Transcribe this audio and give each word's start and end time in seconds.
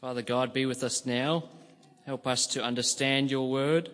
Father 0.00 0.22
God, 0.22 0.54
be 0.54 0.64
with 0.64 0.82
us 0.82 1.04
now. 1.04 1.44
Help 2.06 2.26
us 2.26 2.46
to 2.46 2.64
understand 2.64 3.30
your 3.30 3.50
word, 3.50 3.90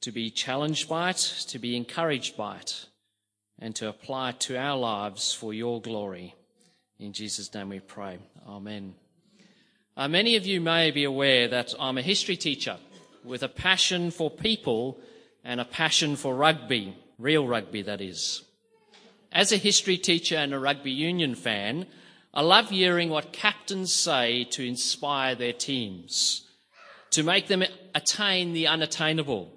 to 0.00 0.10
be 0.10 0.30
challenged 0.30 0.88
by 0.88 1.10
it, 1.10 1.16
to 1.48 1.58
be 1.58 1.76
encouraged 1.76 2.34
by 2.34 2.56
it, 2.56 2.86
and 3.58 3.76
to 3.76 3.90
apply 3.90 4.30
it 4.30 4.40
to 4.40 4.56
our 4.56 4.78
lives 4.78 5.34
for 5.34 5.52
your 5.52 5.82
glory. 5.82 6.34
In 6.98 7.12
Jesus' 7.12 7.52
name 7.52 7.68
we 7.68 7.80
pray. 7.80 8.20
Amen. 8.48 8.94
Uh, 9.98 10.08
many 10.08 10.36
of 10.36 10.46
you 10.46 10.62
may 10.62 10.90
be 10.90 11.04
aware 11.04 11.46
that 11.46 11.74
I'm 11.78 11.98
a 11.98 12.02
history 12.02 12.36
teacher 12.36 12.78
with 13.22 13.42
a 13.42 13.48
passion 13.48 14.10
for 14.10 14.30
people 14.30 14.98
and 15.44 15.60
a 15.60 15.66
passion 15.66 16.16
for 16.16 16.34
rugby, 16.34 16.96
real 17.18 17.46
rugby 17.46 17.82
that 17.82 18.00
is. 18.00 18.44
As 19.30 19.52
a 19.52 19.58
history 19.58 19.98
teacher 19.98 20.36
and 20.36 20.54
a 20.54 20.58
rugby 20.58 20.90
union 20.90 21.34
fan, 21.34 21.86
I 22.34 22.40
love 22.40 22.70
hearing 22.70 23.10
what 23.10 23.34
captains 23.34 23.92
say 23.92 24.44
to 24.44 24.66
inspire 24.66 25.34
their 25.34 25.52
teams, 25.52 26.48
to 27.10 27.22
make 27.22 27.48
them 27.48 27.62
attain 27.94 28.54
the 28.54 28.68
unattainable, 28.68 29.52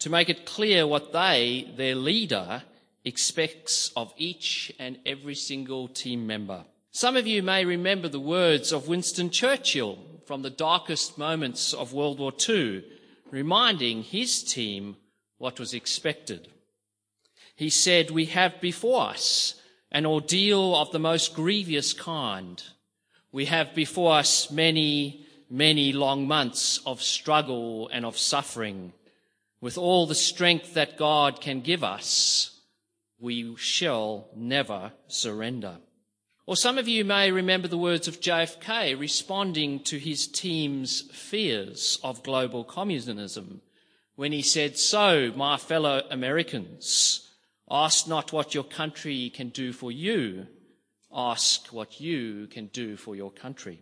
to 0.00 0.10
make 0.10 0.28
it 0.28 0.44
clear 0.44 0.88
what 0.88 1.12
they, 1.12 1.72
their 1.76 1.94
leader, 1.94 2.64
expects 3.04 3.92
of 3.94 4.12
each 4.16 4.72
and 4.80 4.98
every 5.06 5.36
single 5.36 5.86
team 5.86 6.26
member. 6.26 6.64
Some 6.90 7.16
of 7.16 7.28
you 7.28 7.44
may 7.44 7.64
remember 7.64 8.08
the 8.08 8.18
words 8.18 8.72
of 8.72 8.88
Winston 8.88 9.30
Churchill 9.30 9.96
from 10.26 10.42
the 10.42 10.50
darkest 10.50 11.16
moments 11.16 11.72
of 11.72 11.92
World 11.92 12.18
War 12.18 12.32
II, 12.48 12.84
reminding 13.30 14.02
his 14.02 14.42
team 14.42 14.96
what 15.38 15.60
was 15.60 15.72
expected. 15.72 16.48
He 17.54 17.70
said, 17.70 18.10
We 18.10 18.26
have 18.26 18.60
before 18.60 19.10
us 19.10 19.54
an 19.90 20.06
ordeal 20.06 20.74
of 20.74 20.90
the 20.92 20.98
most 20.98 21.34
grievous 21.34 21.92
kind. 21.92 22.62
We 23.32 23.46
have 23.46 23.74
before 23.74 24.14
us 24.14 24.50
many, 24.50 25.26
many 25.50 25.92
long 25.92 26.26
months 26.26 26.78
of 26.86 27.02
struggle 27.02 27.88
and 27.88 28.04
of 28.04 28.18
suffering. 28.18 28.92
With 29.60 29.78
all 29.78 30.06
the 30.06 30.14
strength 30.14 30.74
that 30.74 30.96
God 30.96 31.40
can 31.40 31.60
give 31.60 31.82
us, 31.82 32.60
we 33.18 33.56
shall 33.56 34.28
never 34.34 34.92
surrender. 35.08 35.78
Or 36.46 36.56
some 36.56 36.78
of 36.78 36.86
you 36.86 37.04
may 37.04 37.32
remember 37.32 37.66
the 37.66 37.78
words 37.78 38.06
of 38.06 38.20
JFK 38.20 38.98
responding 38.98 39.80
to 39.80 39.98
his 39.98 40.28
team's 40.28 41.00
fears 41.12 41.98
of 42.04 42.22
global 42.22 42.62
communism 42.62 43.62
when 44.14 44.32
he 44.32 44.42
said, 44.42 44.78
So, 44.78 45.32
my 45.34 45.56
fellow 45.56 46.02
Americans, 46.10 47.25
Ask 47.70 48.06
not 48.06 48.32
what 48.32 48.54
your 48.54 48.64
country 48.64 49.30
can 49.30 49.48
do 49.48 49.72
for 49.72 49.90
you. 49.90 50.46
Ask 51.12 51.68
what 51.68 52.00
you 52.00 52.46
can 52.46 52.66
do 52.66 52.96
for 52.96 53.16
your 53.16 53.30
country. 53.30 53.80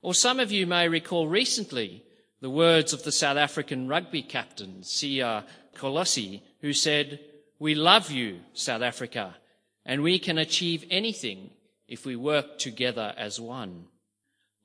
Or 0.00 0.14
some 0.14 0.40
of 0.40 0.52
you 0.52 0.66
may 0.66 0.88
recall 0.88 1.28
recently 1.28 2.04
the 2.40 2.50
words 2.50 2.92
of 2.92 3.02
the 3.02 3.12
South 3.12 3.36
African 3.36 3.88
rugby 3.88 4.22
captain, 4.22 4.78
Siya 4.82 5.44
Kolisi, 5.74 6.42
who 6.60 6.72
said, 6.72 7.20
We 7.58 7.74
love 7.74 8.10
you, 8.10 8.40
South 8.54 8.82
Africa, 8.82 9.36
and 9.84 10.02
we 10.02 10.18
can 10.18 10.38
achieve 10.38 10.84
anything 10.90 11.50
if 11.88 12.06
we 12.06 12.16
work 12.16 12.58
together 12.58 13.12
as 13.16 13.40
one. 13.40 13.86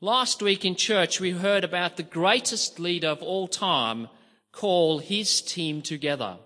Last 0.01 0.41
week 0.41 0.65
in 0.65 0.75
church, 0.75 1.19
we 1.19 1.31
heard 1.31 1.63
about 1.63 1.97
the 1.97 2.03
greatest 2.03 2.79
leader 2.79 3.07
of 3.07 3.23
all 3.23 3.47
time 3.47 4.09
call 4.51 4.99
his 4.99 5.41
team 5.41 5.81
together. 5.81 6.37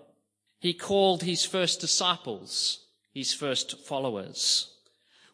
He 0.60 0.74
called 0.74 1.22
his 1.22 1.44
first 1.44 1.80
disciples, 1.80 2.84
his 3.14 3.32
first 3.32 3.78
followers. 3.86 4.74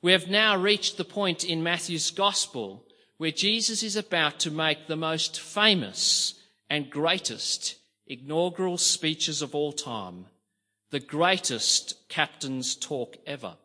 We 0.02 0.12
have 0.12 0.28
now 0.28 0.56
reached 0.56 0.96
the 0.96 1.04
point 1.04 1.44
in 1.44 1.62
Matthew's 1.62 2.10
gospel 2.10 2.84
where 3.16 3.30
Jesus 3.30 3.82
is 3.82 3.96
about 3.96 4.38
to 4.40 4.50
make 4.50 4.86
the 4.86 4.96
most 4.96 5.40
famous 5.40 6.34
and 6.68 6.90
greatest 6.90 7.76
inaugural 8.06 8.76
speeches 8.76 9.40
of 9.40 9.54
all 9.54 9.72
time, 9.72 10.26
the 10.90 11.00
greatest 11.00 12.08
captain's 12.08 12.76
talk 12.76 13.16
ever. 13.26 13.56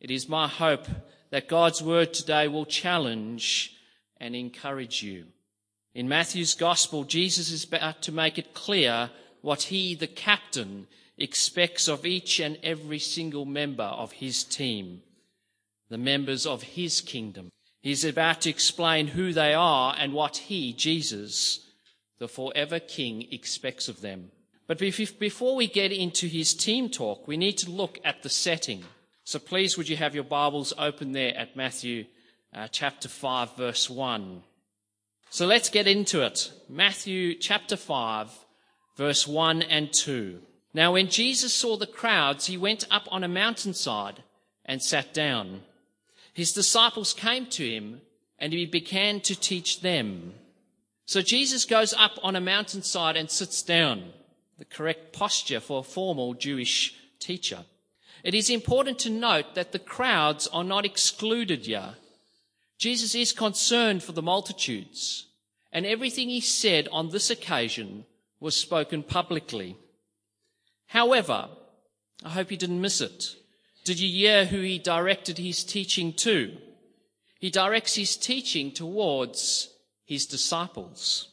It 0.00 0.10
is 0.10 0.28
my 0.28 0.46
hope 0.46 0.86
that 1.30 1.48
God's 1.48 1.82
word 1.82 2.12
today 2.14 2.46
will 2.46 2.66
challenge 2.66 3.74
and 4.18 4.36
encourage 4.36 5.02
you. 5.02 5.24
In 5.94 6.08
Matthew's 6.08 6.54
gospel, 6.54 7.04
Jesus 7.04 7.50
is 7.50 7.64
about 7.64 8.02
to 8.02 8.12
make 8.12 8.38
it 8.38 8.54
clear 8.54 9.10
what 9.40 9.62
he, 9.62 9.94
the 9.94 10.06
captain, 10.06 10.86
expects 11.18 11.88
of 11.88 12.06
each 12.06 12.40
and 12.40 12.58
every 12.62 12.98
single 12.98 13.44
member 13.44 13.84
of 13.84 14.12
his 14.12 14.44
team, 14.44 15.02
the 15.88 15.98
members 15.98 16.46
of 16.46 16.62
his 16.62 17.00
kingdom. 17.00 17.50
He's 17.80 18.04
about 18.04 18.42
to 18.42 18.50
explain 18.50 19.08
who 19.08 19.32
they 19.32 19.54
are 19.54 19.94
and 19.98 20.12
what 20.12 20.36
he, 20.36 20.72
Jesus, 20.72 21.66
the 22.18 22.28
forever 22.28 22.78
king, 22.78 23.26
expects 23.32 23.88
of 23.88 24.00
them. 24.00 24.30
But 24.68 24.78
before 24.78 25.56
we 25.56 25.66
get 25.66 25.92
into 25.92 26.28
his 26.28 26.54
team 26.54 26.88
talk, 26.88 27.26
we 27.26 27.36
need 27.36 27.58
to 27.58 27.70
look 27.70 27.98
at 28.04 28.22
the 28.22 28.28
setting. 28.28 28.84
So 29.24 29.38
please, 29.38 29.76
would 29.76 29.88
you 29.88 29.96
have 29.96 30.14
your 30.14 30.24
Bibles 30.24 30.72
open 30.78 31.12
there 31.12 31.36
at 31.36 31.56
Matthew 31.56 32.06
uh, 32.54 32.68
chapter 32.70 33.08
5, 33.08 33.56
verse 33.56 33.90
1. 33.90 34.42
So 35.30 35.46
let's 35.46 35.68
get 35.68 35.86
into 35.86 36.24
it. 36.24 36.52
Matthew 36.68 37.34
chapter 37.34 37.76
5, 37.76 38.30
verse 38.96 39.26
1 39.26 39.62
and 39.62 39.92
2. 39.92 40.40
Now, 40.74 40.92
when 40.92 41.08
Jesus 41.08 41.52
saw 41.52 41.76
the 41.76 41.86
crowds, 41.86 42.46
he 42.46 42.56
went 42.56 42.86
up 42.90 43.06
on 43.10 43.24
a 43.24 43.28
mountainside 43.28 44.22
and 44.64 44.82
sat 44.82 45.12
down. 45.12 45.62
His 46.32 46.52
disciples 46.52 47.12
came 47.12 47.46
to 47.46 47.68
him 47.68 48.00
and 48.38 48.52
he 48.52 48.64
began 48.64 49.20
to 49.20 49.38
teach 49.38 49.80
them. 49.80 50.34
So 51.04 51.20
Jesus 51.20 51.64
goes 51.64 51.92
up 51.92 52.18
on 52.22 52.36
a 52.36 52.40
mountainside 52.40 53.16
and 53.16 53.30
sits 53.30 53.62
down, 53.62 54.12
the 54.58 54.64
correct 54.64 55.12
posture 55.12 55.60
for 55.60 55.80
a 55.80 55.84
formal 55.84 56.32
Jewish 56.34 56.94
teacher. 57.18 57.64
It 58.24 58.34
is 58.34 58.48
important 58.48 58.98
to 59.00 59.10
note 59.10 59.54
that 59.54 59.72
the 59.72 59.78
crowds 59.78 60.46
are 60.48 60.64
not 60.64 60.84
excluded 60.86 61.66
here. 61.66 61.96
Jesus 62.78 63.14
is 63.14 63.32
concerned 63.32 64.02
for 64.02 64.12
the 64.12 64.22
multitudes, 64.22 65.26
and 65.72 65.84
everything 65.84 66.28
he 66.28 66.40
said 66.40 66.88
on 66.90 67.10
this 67.10 67.30
occasion 67.30 68.04
was 68.40 68.56
spoken 68.56 69.02
publicly. 69.02 69.76
However, 70.92 71.48
I 72.22 72.28
hope 72.28 72.50
you 72.50 72.58
didn't 72.58 72.82
miss 72.82 73.00
it. 73.00 73.24
Did 73.82 73.98
you 73.98 74.10
hear 74.10 74.44
who 74.44 74.60
he 74.60 74.78
directed 74.78 75.38
his 75.38 75.64
teaching 75.64 76.12
to? 76.18 76.54
He 77.40 77.48
directs 77.48 77.94
his 77.94 78.14
teaching 78.14 78.72
towards 78.72 79.70
his 80.04 80.26
disciples. 80.26 81.28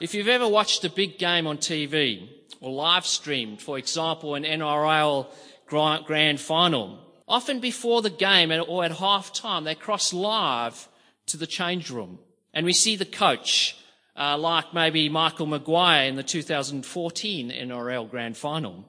If 0.00 0.12
you've 0.12 0.26
ever 0.26 0.48
watched 0.48 0.82
a 0.82 0.90
big 0.90 1.18
game 1.18 1.46
on 1.46 1.58
TV 1.58 2.28
or 2.60 2.72
live 2.72 3.06
streamed, 3.06 3.62
for 3.62 3.78
example, 3.78 4.34
an 4.34 4.42
NRL 4.42 5.28
grand 5.68 6.40
final, 6.40 6.98
often 7.28 7.60
before 7.60 8.02
the 8.02 8.10
game 8.10 8.50
or 8.50 8.84
at 8.84 8.90
half 8.90 9.32
time, 9.32 9.62
they 9.62 9.76
cross 9.76 10.12
live 10.12 10.88
to 11.26 11.36
the 11.36 11.46
change 11.46 11.90
room 11.90 12.18
and 12.52 12.66
we 12.66 12.72
see 12.72 12.96
the 12.96 13.04
coach 13.04 13.76
uh, 14.18 14.36
like 14.36 14.74
maybe 14.74 15.08
Michael 15.08 15.46
Maguire 15.46 16.08
in 16.08 16.16
the 16.16 16.24
2014 16.24 17.50
NRL 17.50 18.10
Grand 18.10 18.36
Final. 18.36 18.84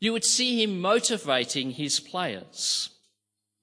You 0.00 0.12
would 0.12 0.24
see 0.24 0.62
him 0.62 0.80
motivating 0.80 1.70
his 1.70 2.00
players. 2.00 2.90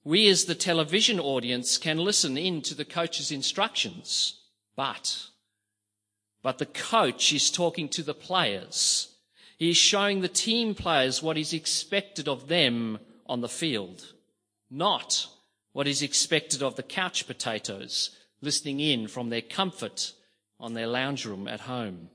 We 0.04 0.26
as 0.28 0.46
the 0.46 0.54
television 0.54 1.20
audience 1.20 1.76
can 1.76 1.98
listen 1.98 2.38
in 2.38 2.62
to 2.62 2.74
the 2.74 2.86
coach's 2.86 3.30
instructions, 3.30 4.40
but, 4.74 5.26
but 6.42 6.58
the 6.58 6.66
coach 6.66 7.32
is 7.32 7.50
talking 7.50 7.88
to 7.90 8.02
the 8.02 8.14
players. 8.14 9.14
He 9.58 9.70
is 9.70 9.76
showing 9.76 10.22
the 10.22 10.28
team 10.28 10.74
players 10.74 11.22
what 11.22 11.36
is 11.36 11.52
expected 11.52 12.26
of 12.26 12.48
them 12.48 12.98
on 13.26 13.42
the 13.42 13.48
field, 13.48 14.14
not 14.70 15.28
what 15.72 15.86
is 15.86 16.02
expected 16.02 16.62
of 16.62 16.76
the 16.76 16.82
couch 16.82 17.26
potatoes 17.26 18.16
listening 18.40 18.80
in 18.80 19.06
from 19.06 19.28
their 19.28 19.42
comfort 19.42 20.14
on 20.62 20.72
their 20.72 20.86
lounge 20.86 21.26
room 21.26 21.48
at 21.48 21.60
home. 21.60 22.08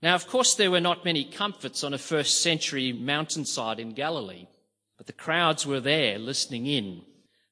Now, 0.00 0.14
of 0.14 0.28
course, 0.28 0.54
there 0.54 0.70
were 0.70 0.80
not 0.80 1.04
many 1.04 1.24
comforts 1.24 1.82
on 1.82 1.92
a 1.92 1.98
first 1.98 2.40
century 2.40 2.92
mountainside 2.92 3.80
in 3.80 3.94
Galilee, 3.94 4.46
but 4.96 5.06
the 5.06 5.12
crowds 5.12 5.66
were 5.66 5.80
there 5.80 6.18
listening 6.18 6.66
in. 6.66 7.02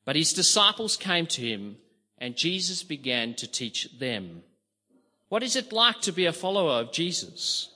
But 0.05 0.17
his 0.17 0.33
disciples 0.33 0.97
came 0.97 1.27
to 1.27 1.41
him 1.41 1.77
and 2.19 2.37
Jesus 2.37 2.85
began 2.85 3.35
to 3.35 3.51
teach 3.51 3.89
them. 3.99 4.45
What 5.29 5.43
is 5.43 5.57
it 5.57 5.73
like 5.73 6.01
to 6.03 6.13
be 6.13 6.27
a 6.27 6.33
follower 6.33 6.81
of 6.81 6.93
Jesus? 6.93 7.71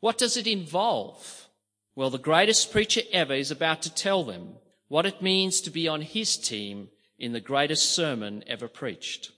What 0.00 0.18
does 0.18 0.36
it 0.36 0.46
involve? 0.46 1.48
Well, 1.96 2.10
the 2.10 2.18
greatest 2.18 2.70
preacher 2.70 3.00
ever 3.12 3.34
is 3.34 3.50
about 3.50 3.82
to 3.82 3.94
tell 3.94 4.22
them 4.22 4.54
what 4.86 5.06
it 5.06 5.20
means 5.20 5.60
to 5.62 5.70
be 5.70 5.88
on 5.88 6.02
his 6.02 6.36
team 6.36 6.90
in 7.18 7.32
the 7.32 7.40
greatest 7.40 7.90
sermon 7.90 8.44
ever 8.46 8.68
preached. 8.68 9.32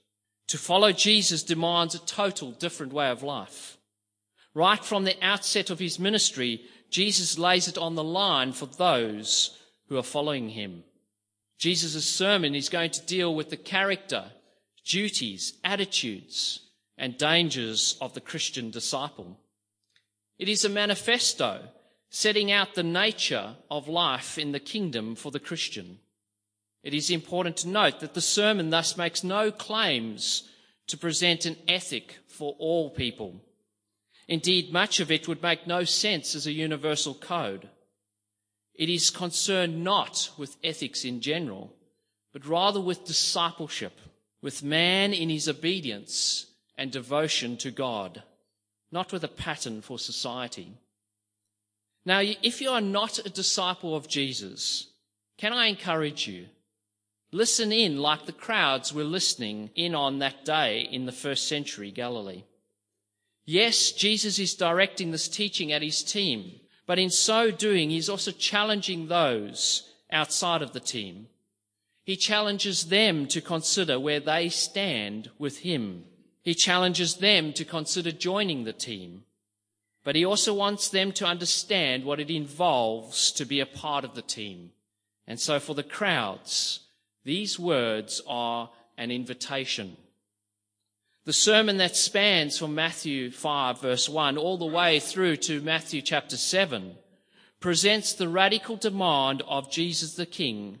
To 0.51 0.57
follow 0.57 0.91
Jesus 0.91 1.43
demands 1.43 1.95
a 1.95 1.99
total 1.99 2.51
different 2.51 2.91
way 2.91 3.09
of 3.09 3.23
life. 3.23 3.77
Right 4.53 4.83
from 4.83 5.05
the 5.05 5.15
outset 5.25 5.69
of 5.69 5.79
his 5.79 5.97
ministry, 5.97 6.63
Jesus 6.89 7.37
lays 7.37 7.69
it 7.69 7.77
on 7.77 7.95
the 7.95 8.03
line 8.03 8.51
for 8.51 8.65
those 8.65 9.57
who 9.87 9.97
are 9.97 10.03
following 10.03 10.49
him. 10.49 10.83
Jesus' 11.57 12.03
sermon 12.03 12.53
is 12.53 12.67
going 12.67 12.91
to 12.91 13.05
deal 13.05 13.33
with 13.33 13.49
the 13.49 13.55
character, 13.55 14.25
duties, 14.83 15.53
attitudes, 15.63 16.59
and 16.97 17.17
dangers 17.17 17.95
of 18.01 18.13
the 18.13 18.19
Christian 18.19 18.71
disciple. 18.71 19.39
It 20.37 20.49
is 20.49 20.65
a 20.65 20.69
manifesto 20.69 21.61
setting 22.09 22.51
out 22.51 22.75
the 22.75 22.83
nature 22.83 23.55
of 23.69 23.87
life 23.87 24.37
in 24.37 24.51
the 24.51 24.59
kingdom 24.59 25.15
for 25.15 25.31
the 25.31 25.39
Christian. 25.39 25.99
It 26.83 26.93
is 26.93 27.09
important 27.09 27.57
to 27.57 27.69
note 27.69 27.99
that 27.99 28.13
the 28.13 28.21
sermon 28.21 28.69
thus 28.69 28.97
makes 28.97 29.23
no 29.23 29.51
claims 29.51 30.49
to 30.87 30.97
present 30.97 31.45
an 31.45 31.55
ethic 31.67 32.17
for 32.27 32.55
all 32.57 32.89
people. 32.89 33.41
Indeed, 34.27 34.73
much 34.73 34.99
of 34.99 35.11
it 35.11 35.27
would 35.27 35.43
make 35.43 35.67
no 35.67 35.83
sense 35.83 36.35
as 36.35 36.47
a 36.47 36.51
universal 36.51 37.13
code. 37.13 37.69
It 38.73 38.89
is 38.89 39.09
concerned 39.09 39.83
not 39.83 40.31
with 40.37 40.57
ethics 40.63 41.05
in 41.05 41.21
general, 41.21 41.75
but 42.33 42.47
rather 42.47 42.81
with 42.81 43.05
discipleship, 43.05 43.99
with 44.41 44.63
man 44.63 45.13
in 45.13 45.29
his 45.29 45.47
obedience 45.47 46.47
and 46.77 46.91
devotion 46.91 47.57
to 47.57 47.71
God, 47.71 48.23
not 48.91 49.11
with 49.11 49.23
a 49.23 49.27
pattern 49.27 49.81
for 49.81 49.99
society. 49.99 50.73
Now, 52.05 52.21
if 52.21 52.61
you 52.61 52.71
are 52.71 52.81
not 52.81 53.19
a 53.19 53.29
disciple 53.29 53.95
of 53.95 54.07
Jesus, 54.07 54.87
can 55.37 55.53
I 55.53 55.67
encourage 55.67 56.27
you? 56.27 56.47
Listen 57.31 57.71
in 57.71 57.97
like 57.97 58.25
the 58.25 58.33
crowds 58.33 58.93
were 58.93 59.05
listening 59.05 59.69
in 59.75 59.95
on 59.95 60.19
that 60.19 60.43
day 60.43 60.81
in 60.81 61.05
the 61.05 61.11
first 61.13 61.47
century 61.47 61.89
Galilee. 61.89 62.43
Yes, 63.45 63.91
Jesus 63.91 64.37
is 64.37 64.53
directing 64.53 65.11
this 65.11 65.27
teaching 65.27 65.71
at 65.71 65.81
his 65.81 66.03
team, 66.03 66.59
but 66.85 66.99
in 66.99 67.09
so 67.09 67.49
doing, 67.49 67.89
he's 67.89 68.09
also 68.09 68.31
challenging 68.31 69.07
those 69.07 69.89
outside 70.11 70.61
of 70.61 70.73
the 70.73 70.79
team. 70.79 71.27
He 72.03 72.17
challenges 72.17 72.87
them 72.87 73.27
to 73.27 73.41
consider 73.41 73.99
where 73.99 74.19
they 74.19 74.49
stand 74.49 75.29
with 75.37 75.59
him. 75.59 76.05
He 76.41 76.53
challenges 76.53 77.15
them 77.15 77.53
to 77.53 77.63
consider 77.63 78.11
joining 78.11 78.63
the 78.63 78.73
team. 78.73 79.23
But 80.03 80.15
he 80.15 80.25
also 80.25 80.53
wants 80.53 80.89
them 80.89 81.11
to 81.13 81.25
understand 81.25 82.03
what 82.03 82.19
it 82.19 82.31
involves 82.31 83.31
to 83.33 83.45
be 83.45 83.59
a 83.59 83.65
part 83.65 84.03
of 84.03 84.15
the 84.15 84.23
team. 84.23 84.71
And 85.27 85.39
so 85.39 85.59
for 85.59 85.75
the 85.75 85.83
crowds, 85.83 86.81
these 87.23 87.59
words 87.59 88.21
are 88.27 88.69
an 88.97 89.11
invitation. 89.11 89.97
The 91.25 91.33
sermon 91.33 91.77
that 91.77 91.95
spans 91.95 92.57
from 92.57 92.73
Matthew 92.73 93.29
5 93.29 93.79
verse 93.81 94.09
1 94.09 94.37
all 94.37 94.57
the 94.57 94.65
way 94.65 94.99
through 94.99 95.37
to 95.37 95.61
Matthew 95.61 96.01
chapter 96.01 96.35
7 96.35 96.95
presents 97.59 98.13
the 98.13 98.27
radical 98.27 98.75
demand 98.75 99.43
of 99.47 99.71
Jesus 99.71 100.15
the 100.15 100.25
King 100.25 100.79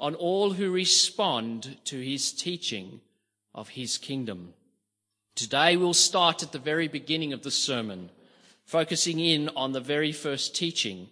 on 0.00 0.14
all 0.14 0.54
who 0.54 0.70
respond 0.70 1.76
to 1.84 2.00
his 2.00 2.32
teaching 2.32 3.00
of 3.54 3.68
his 3.68 3.98
kingdom. 3.98 4.54
Today 5.34 5.76
we'll 5.76 5.94
start 5.94 6.42
at 6.42 6.52
the 6.52 6.58
very 6.58 6.88
beginning 6.88 7.34
of 7.34 7.42
the 7.42 7.50
sermon, 7.50 8.10
focusing 8.64 9.20
in 9.20 9.50
on 9.50 9.72
the 9.72 9.80
very 9.80 10.10
first 10.10 10.56
teaching, 10.56 11.08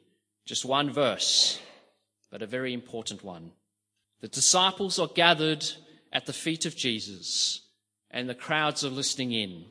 just 0.46 0.64
one 0.64 0.90
verse, 0.90 1.60
but 2.30 2.42
a 2.42 2.46
very 2.46 2.72
important 2.72 3.22
one. 3.22 3.52
The 4.20 4.28
disciples 4.28 4.98
are 4.98 5.08
gathered 5.08 5.64
at 6.12 6.26
the 6.26 6.32
feet 6.32 6.66
of 6.66 6.76
Jesus 6.76 7.62
and 8.10 8.28
the 8.28 8.34
crowds 8.34 8.84
are 8.84 8.90
listening 8.90 9.32
in. 9.32 9.64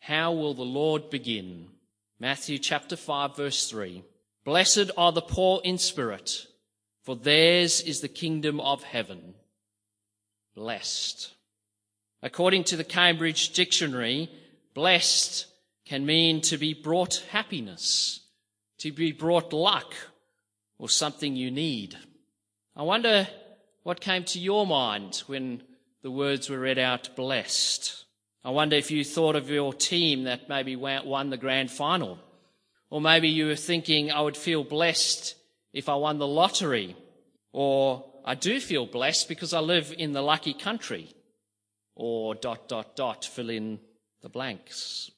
How 0.00 0.32
will 0.32 0.54
the 0.54 0.62
Lord 0.62 1.08
begin? 1.10 1.68
Matthew 2.18 2.58
chapter 2.58 2.96
5 2.96 3.36
verse 3.36 3.70
3. 3.70 4.02
Blessed 4.44 4.90
are 4.96 5.12
the 5.12 5.22
poor 5.22 5.60
in 5.64 5.78
spirit, 5.78 6.46
for 7.02 7.14
theirs 7.14 7.80
is 7.80 8.00
the 8.00 8.08
kingdom 8.08 8.60
of 8.60 8.82
heaven. 8.82 9.34
Blessed. 10.54 11.32
According 12.22 12.64
to 12.64 12.76
the 12.76 12.84
Cambridge 12.84 13.50
Dictionary, 13.50 14.30
blessed 14.74 15.46
can 15.86 16.04
mean 16.04 16.40
to 16.42 16.58
be 16.58 16.74
brought 16.74 17.24
happiness, 17.30 18.20
to 18.78 18.92
be 18.92 19.12
brought 19.12 19.52
luck, 19.52 19.94
or 20.78 20.88
something 20.88 21.36
you 21.36 21.50
need. 21.50 21.96
I 22.76 22.82
wonder 22.82 23.28
what 23.82 24.00
came 24.00 24.24
to 24.24 24.38
your 24.38 24.66
mind 24.66 25.22
when 25.26 25.62
the 26.02 26.10
words 26.10 26.50
were 26.50 26.58
read 26.58 26.78
out 26.78 27.14
blessed? 27.16 28.04
I 28.44 28.50
wonder 28.50 28.76
if 28.76 28.90
you 28.90 29.04
thought 29.04 29.36
of 29.36 29.50
your 29.50 29.72
team 29.72 30.24
that 30.24 30.48
maybe 30.48 30.76
won 30.76 31.30
the 31.30 31.36
grand 31.36 31.70
final. 31.70 32.18
Or 32.88 33.00
maybe 33.00 33.28
you 33.28 33.46
were 33.46 33.56
thinking, 33.56 34.10
I 34.10 34.20
would 34.20 34.36
feel 34.36 34.64
blessed 34.64 35.34
if 35.72 35.88
I 35.88 35.94
won 35.94 36.18
the 36.18 36.26
lottery. 36.26 36.96
Or 37.52 38.04
I 38.24 38.34
do 38.34 38.60
feel 38.60 38.86
blessed 38.86 39.28
because 39.28 39.52
I 39.52 39.60
live 39.60 39.94
in 39.96 40.12
the 40.12 40.22
lucky 40.22 40.54
country 40.54 41.14
or 41.94 42.34
dot, 42.34 42.68
dot, 42.68 42.96
dot, 42.96 43.24
fill 43.24 43.50
in 43.50 43.78
the 44.22 44.28
blanks. 44.28 45.10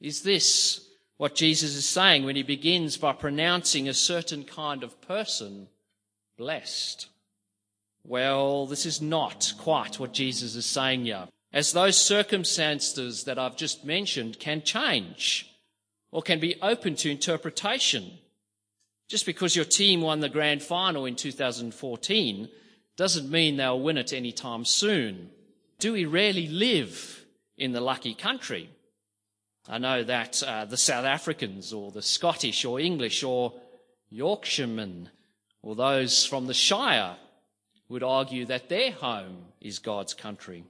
Is 0.00 0.22
this 0.22 0.88
what 1.16 1.36
Jesus 1.36 1.76
is 1.76 1.88
saying 1.88 2.24
when 2.24 2.34
he 2.34 2.42
begins 2.42 2.96
by 2.96 3.12
pronouncing 3.12 3.88
a 3.88 3.94
certain 3.94 4.42
kind 4.42 4.82
of 4.82 5.00
person 5.00 5.68
blessed? 6.36 7.06
Well, 8.04 8.66
this 8.66 8.86
is 8.86 9.00
not 9.00 9.52
quite 9.58 9.98
what 9.98 10.12
Jesus 10.12 10.54
is 10.56 10.66
saying 10.66 11.04
here. 11.04 11.28
As 11.52 11.72
those 11.72 11.96
circumstances 11.98 13.24
that 13.24 13.38
I've 13.38 13.56
just 13.56 13.84
mentioned 13.84 14.38
can 14.38 14.62
change 14.62 15.46
or 16.10 16.22
can 16.22 16.40
be 16.40 16.56
open 16.62 16.96
to 16.96 17.10
interpretation. 17.10 18.18
Just 19.08 19.26
because 19.26 19.54
your 19.54 19.64
team 19.64 20.00
won 20.00 20.20
the 20.20 20.28
grand 20.28 20.62
final 20.62 21.04
in 21.04 21.16
2014 21.16 22.48
doesn't 22.96 23.30
mean 23.30 23.56
they'll 23.56 23.80
win 23.80 23.98
it 23.98 24.12
anytime 24.12 24.64
soon 24.64 25.30
do 25.82 25.92
we 25.92 26.04
really 26.04 26.46
live 26.46 27.26
in 27.58 27.72
the 27.72 27.80
lucky 27.80 28.14
country? 28.14 28.70
I 29.68 29.78
know 29.78 30.04
that 30.04 30.40
uh, 30.40 30.64
the 30.64 30.76
South 30.76 31.04
Africans 31.04 31.72
or 31.72 31.90
the 31.90 32.02
Scottish 32.02 32.64
or 32.64 32.78
English 32.78 33.24
or 33.24 33.52
Yorkshiremen 34.08 35.10
or 35.60 35.74
those 35.74 36.24
from 36.24 36.46
the 36.46 36.54
Shire 36.54 37.16
would 37.92 38.02
argue 38.02 38.44
that 38.46 38.68
their 38.68 38.90
home 38.92 39.46
is 39.60 39.78
God's 39.78 40.14
country. 40.14 40.64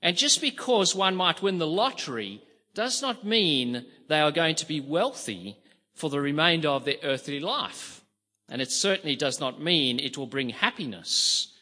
And 0.00 0.16
just 0.16 0.40
because 0.40 0.94
one 0.94 1.16
might 1.16 1.42
win 1.42 1.58
the 1.58 1.66
lottery 1.66 2.42
does 2.74 3.02
not 3.02 3.24
mean 3.24 3.84
they 4.08 4.20
are 4.20 4.32
going 4.32 4.54
to 4.56 4.66
be 4.66 4.80
wealthy 4.80 5.56
for 5.94 6.10
the 6.10 6.20
remainder 6.20 6.68
of 6.68 6.84
their 6.84 6.96
earthly 7.02 7.40
life. 7.40 8.04
And 8.48 8.62
it 8.62 8.70
certainly 8.70 9.16
does 9.16 9.40
not 9.40 9.60
mean 9.60 9.98
it 9.98 10.16
will 10.16 10.26
bring 10.26 10.50
happiness 10.50 11.52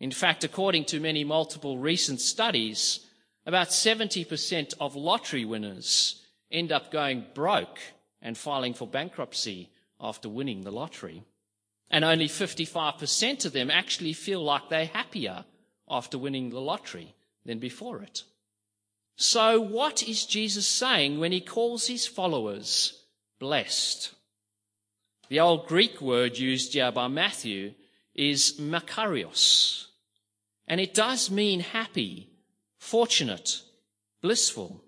in 0.00 0.10
fact, 0.12 0.44
according 0.44 0.84
to 0.86 1.00
many 1.00 1.24
multiple 1.24 1.78
recent 1.78 2.20
studies, 2.20 3.00
about 3.46 3.68
70% 3.68 4.74
of 4.80 4.94
lottery 4.94 5.44
winners 5.44 6.22
end 6.50 6.70
up 6.70 6.90
going 6.90 7.26
broke 7.34 7.78
and 8.22 8.36
filing 8.36 8.74
for 8.74 8.86
bankruptcy 8.86 9.70
after 10.00 10.28
winning 10.28 10.62
the 10.62 10.70
lottery. 10.70 11.22
And 11.90 12.04
only 12.04 12.28
55% 12.28 13.44
of 13.44 13.52
them 13.52 13.70
actually 13.70 14.12
feel 14.12 14.42
like 14.42 14.68
they're 14.68 14.86
happier 14.86 15.44
after 15.88 16.18
winning 16.18 16.50
the 16.50 16.60
lottery 16.60 17.14
than 17.44 17.58
before 17.58 18.02
it. 18.02 18.24
So 19.16 19.60
what 19.60 20.02
is 20.06 20.26
Jesus 20.26 20.66
saying 20.66 21.18
when 21.18 21.32
he 21.32 21.40
calls 21.40 21.86
his 21.86 22.06
followers 22.06 23.04
blessed? 23.40 24.14
The 25.28 25.40
old 25.40 25.66
Greek 25.66 26.00
word 26.00 26.38
used 26.38 26.74
here 26.74 26.92
by 26.92 27.08
Matthew 27.08 27.74
is 28.14 28.58
makarios, 28.60 29.86
and 30.66 30.80
it 30.80 30.94
does 30.94 31.30
mean 31.30 31.60
happy, 31.60 32.30
fortunate, 32.78 33.62
blissful. 34.22 34.84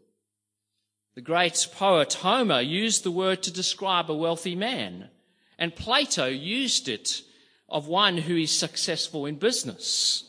The 1.14 1.20
great 1.20 1.68
poet 1.74 2.14
Homer 2.14 2.60
used 2.60 3.04
the 3.04 3.10
word 3.10 3.42
to 3.42 3.52
describe 3.52 4.10
a 4.10 4.16
wealthy 4.16 4.54
man, 4.54 5.10
and 5.60 5.76
Plato 5.76 6.24
used 6.24 6.88
it 6.88 7.20
of 7.68 7.86
one 7.86 8.16
who 8.16 8.34
is 8.34 8.50
successful 8.50 9.26
in 9.26 9.36
business. 9.36 10.24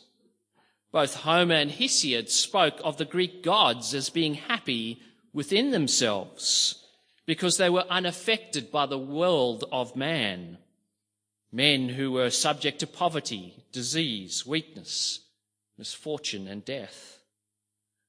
Both 0.92 1.16
Homer 1.16 1.56
and 1.56 1.72
Hesiod 1.72 2.30
spoke 2.30 2.82
of 2.84 2.98
the 2.98 3.06
Greek 3.06 3.42
gods 3.42 3.96
as 3.96 4.10
being 4.10 4.34
happy 4.34 5.02
within 5.32 5.72
themselves 5.72 6.86
because 7.26 7.56
they 7.56 7.70
were 7.70 7.86
unaffected 7.90 8.72
by 8.72 8.86
the 8.86 9.00
world 9.00 9.64
of 9.72 9.96
man. 9.96 10.58
Men 11.50 11.88
who 11.88 12.12
were 12.12 12.30
subject 12.30 12.80
to 12.80 12.88
poverty, 12.88 13.64
disease, 13.72 14.46
weakness, 14.46 15.22
misfortune, 15.78 16.48
and 16.48 16.66
death. 16.66 17.20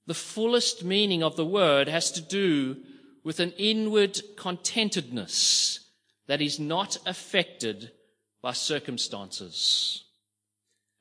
The 0.07 0.15
fullest 0.15 0.83
meaning 0.83 1.23
of 1.23 1.37
the 1.37 1.47
word 1.47 1.87
has 1.87 2.11
to 2.13 2.21
do 2.21 2.79
with 3.23 3.39
an 3.39 3.53
inward 3.53 4.21
contentedness 4.37 5.82
that 6.27 6.41
is 6.41 6.59
not 6.59 6.99
affected 7.07 7.93
by 8.43 8.53
circumstances. 8.53 10.05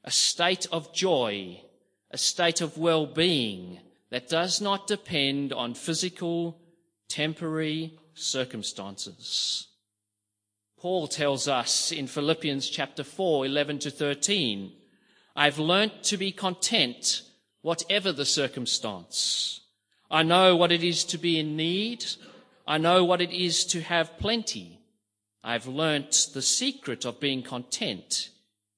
A 0.04 0.12
state 0.12 0.68
of 0.72 0.94
joy, 0.94 1.62
a 2.10 2.18
state 2.18 2.62
of 2.62 2.78
well-being 2.78 3.80
that 4.10 4.30
does 4.30 4.62
not 4.62 4.88
depend 4.88 5.54
on 5.54 5.74
physical, 5.74 6.60
temporary 7.08 7.98
circumstances. 8.14 9.68
Paul 10.78 11.08
tells 11.08 11.48
us 11.48 11.92
in 11.92 12.08
Philippians 12.08 12.70
chapter 12.70 13.04
4, 13.04 13.46
11 13.46 13.80
to 13.80 13.92
13, 13.92 14.74
I've 15.36 15.60
learnt 15.60 16.04
to 16.06 16.18
be 16.18 16.32
content 16.32 17.22
whatever 17.62 18.12
the 18.12 18.26
circumstance. 18.26 19.62
I 20.10 20.24
know 20.24 20.56
what 20.56 20.72
it 20.72 20.84
is 20.84 21.06
to 21.06 21.18
be 21.18 21.40
in 21.40 21.56
need. 21.56 22.06
I 22.68 22.78
know 22.78 23.06
what 23.06 23.22
it 23.22 23.32
is 23.32 23.66
to 23.68 23.82
have 23.82 24.18
plenty. 24.18 24.81
I've 25.44 25.68
learnt 25.68 26.30
the 26.34 26.42
secret 26.42 27.06
of 27.06 27.20
being 27.20 27.42
content 27.42 28.30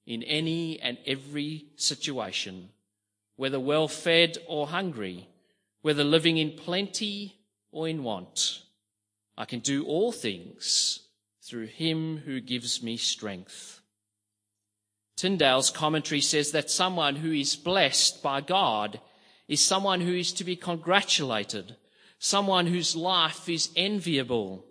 in 0.06 0.22
any 0.22 0.80
and 0.80 0.98
every 1.06 1.66
situation, 1.76 2.70
whether 3.36 3.60
well 3.60 3.88
fed 3.88 4.38
or 4.46 4.68
hungry, 4.68 5.28
whether 5.82 6.04
living 6.04 6.38
in 6.38 6.52
plenty 6.52 7.36
or 7.70 7.88
in 7.88 8.02
want. 8.02 8.62
I 9.36 9.44
can 9.44 9.60
do 9.60 9.84
all 9.84 10.12
things 10.12 11.00
through 11.42 11.66
him 11.66 12.18
who 12.18 12.40
gives 12.40 12.82
me 12.82 12.96
strength. 12.96 13.80
Tyndale's 15.16 15.70
commentary 15.70 16.20
says 16.20 16.52
that 16.52 16.70
someone 16.70 17.16
who 17.16 17.32
is 17.32 17.56
blessed 17.56 18.22
by 18.22 18.40
God 18.40 19.00
is 19.48 19.60
someone 19.60 20.00
who 20.00 20.14
is 20.14 20.32
to 20.32 20.44
be 20.44 20.56
congratulated, 20.56 21.76
someone 22.18 22.66
whose 22.66 22.96
life 22.96 23.48
is 23.48 23.70
enviable. 23.76 24.64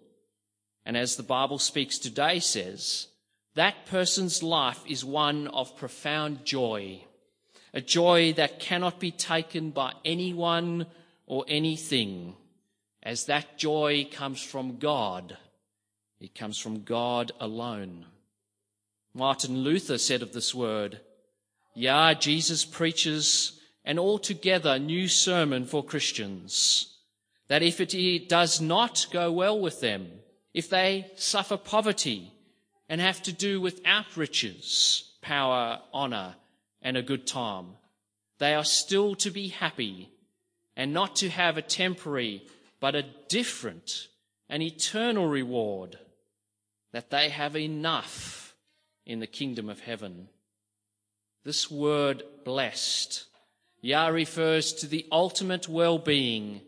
And 0.86 0.98
as 0.98 1.16
the 1.16 1.24
Bible 1.24 1.60
speaks 1.60 1.98
today 1.98 2.40
says, 2.40 3.08
that 3.56 3.86
person's 3.86 4.42
life 4.42 4.80
is 4.88 5.06
one 5.06 5.48
of 5.48 5.78
profound 5.78 6.44
joy, 6.44 7.04
a 7.74 7.82
joy 7.82 8.34
that 8.34 8.60
cannot 8.60 9.00
be 9.00 9.12
taken 9.12 9.70
by 9.70 9.94
anyone 10.04 10.88
or 11.28 11.46
anything, 11.48 12.36
as 13.04 13.26
that 13.26 13.58
joy 13.58 14.08
comes 14.12 14.42
from 14.42 14.78
God. 14.78 15.38
It 16.20 16.36
comes 16.36 16.58
from 16.58 16.84
God 16.84 17.32
alone. 17.40 18.06
Martin 19.14 19.60
Luther 19.60 19.98
said 19.98 20.22
of 20.22 20.34
this 20.34 20.56
word, 20.56 21.00
Yea, 21.76 22.16
Jesus 22.20 22.66
preaches 22.66 23.60
an 23.86 24.00
altogether 24.00 24.80
new 24.80 25.08
sermon 25.08 25.66
for 25.66 25.84
Christians, 25.84 26.98
that 27.48 27.62
if 27.62 27.80
it 27.80 28.30
does 28.30 28.62
not 28.62 29.06
go 29.12 29.32
well 29.32 29.60
with 29.60 29.82
them, 29.82 30.08
if 30.54 30.70
they 30.70 31.12
suffer 31.16 31.58
poverty 31.58 32.32
and 32.90 33.02
have 33.02 33.22
to 33.24 33.34
do 33.34 33.60
without 33.60 34.18
riches, 34.18 35.12
power, 35.22 35.80
honour, 35.94 36.36
and 36.82 36.98
a 36.98 37.02
good 37.02 37.26
time, 37.26 37.68
they 38.40 38.54
are 38.54 38.64
still 38.64 39.16
to 39.16 39.32
be 39.32 39.48
happy 39.48 40.10
and 40.76 40.94
not 40.94 41.16
to 41.18 41.30
have 41.30 41.58
a 41.58 41.62
temporary 41.62 42.46
but 42.80 42.96
a 42.96 43.06
different 43.30 44.10
and 44.50 44.62
eternal 44.62 45.28
reward, 45.28 45.98
that 46.92 47.10
they 47.10 47.30
have 47.30 47.56
enough 47.56 48.54
in 49.06 49.20
the 49.20 49.28
kingdom 49.28 49.70
of 49.70 49.80
heaven. 49.80 50.28
This 51.44 51.72
word 51.72 52.24
blessed, 52.44 53.26
Yah 53.82 54.08
refers 54.08 54.74
to 54.74 54.88
the 54.88 55.08
ultimate 55.12 55.70
well-being 55.70 56.62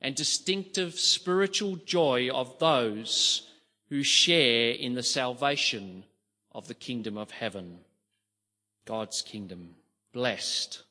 and 0.00 0.14
distinctive 0.14 0.98
spiritual 0.98 1.76
joy 1.76 2.28
of 2.30 2.58
those 2.58 3.48
who 3.88 4.02
share 4.02 4.70
in 4.70 4.94
the 4.94 5.02
salvation 5.02 6.04
of 6.52 6.68
the 6.68 6.74
kingdom 6.74 7.16
of 7.16 7.30
heaven. 7.30 7.78
God's 8.84 9.22
kingdom. 9.22 9.76
Blessed. 10.12 10.82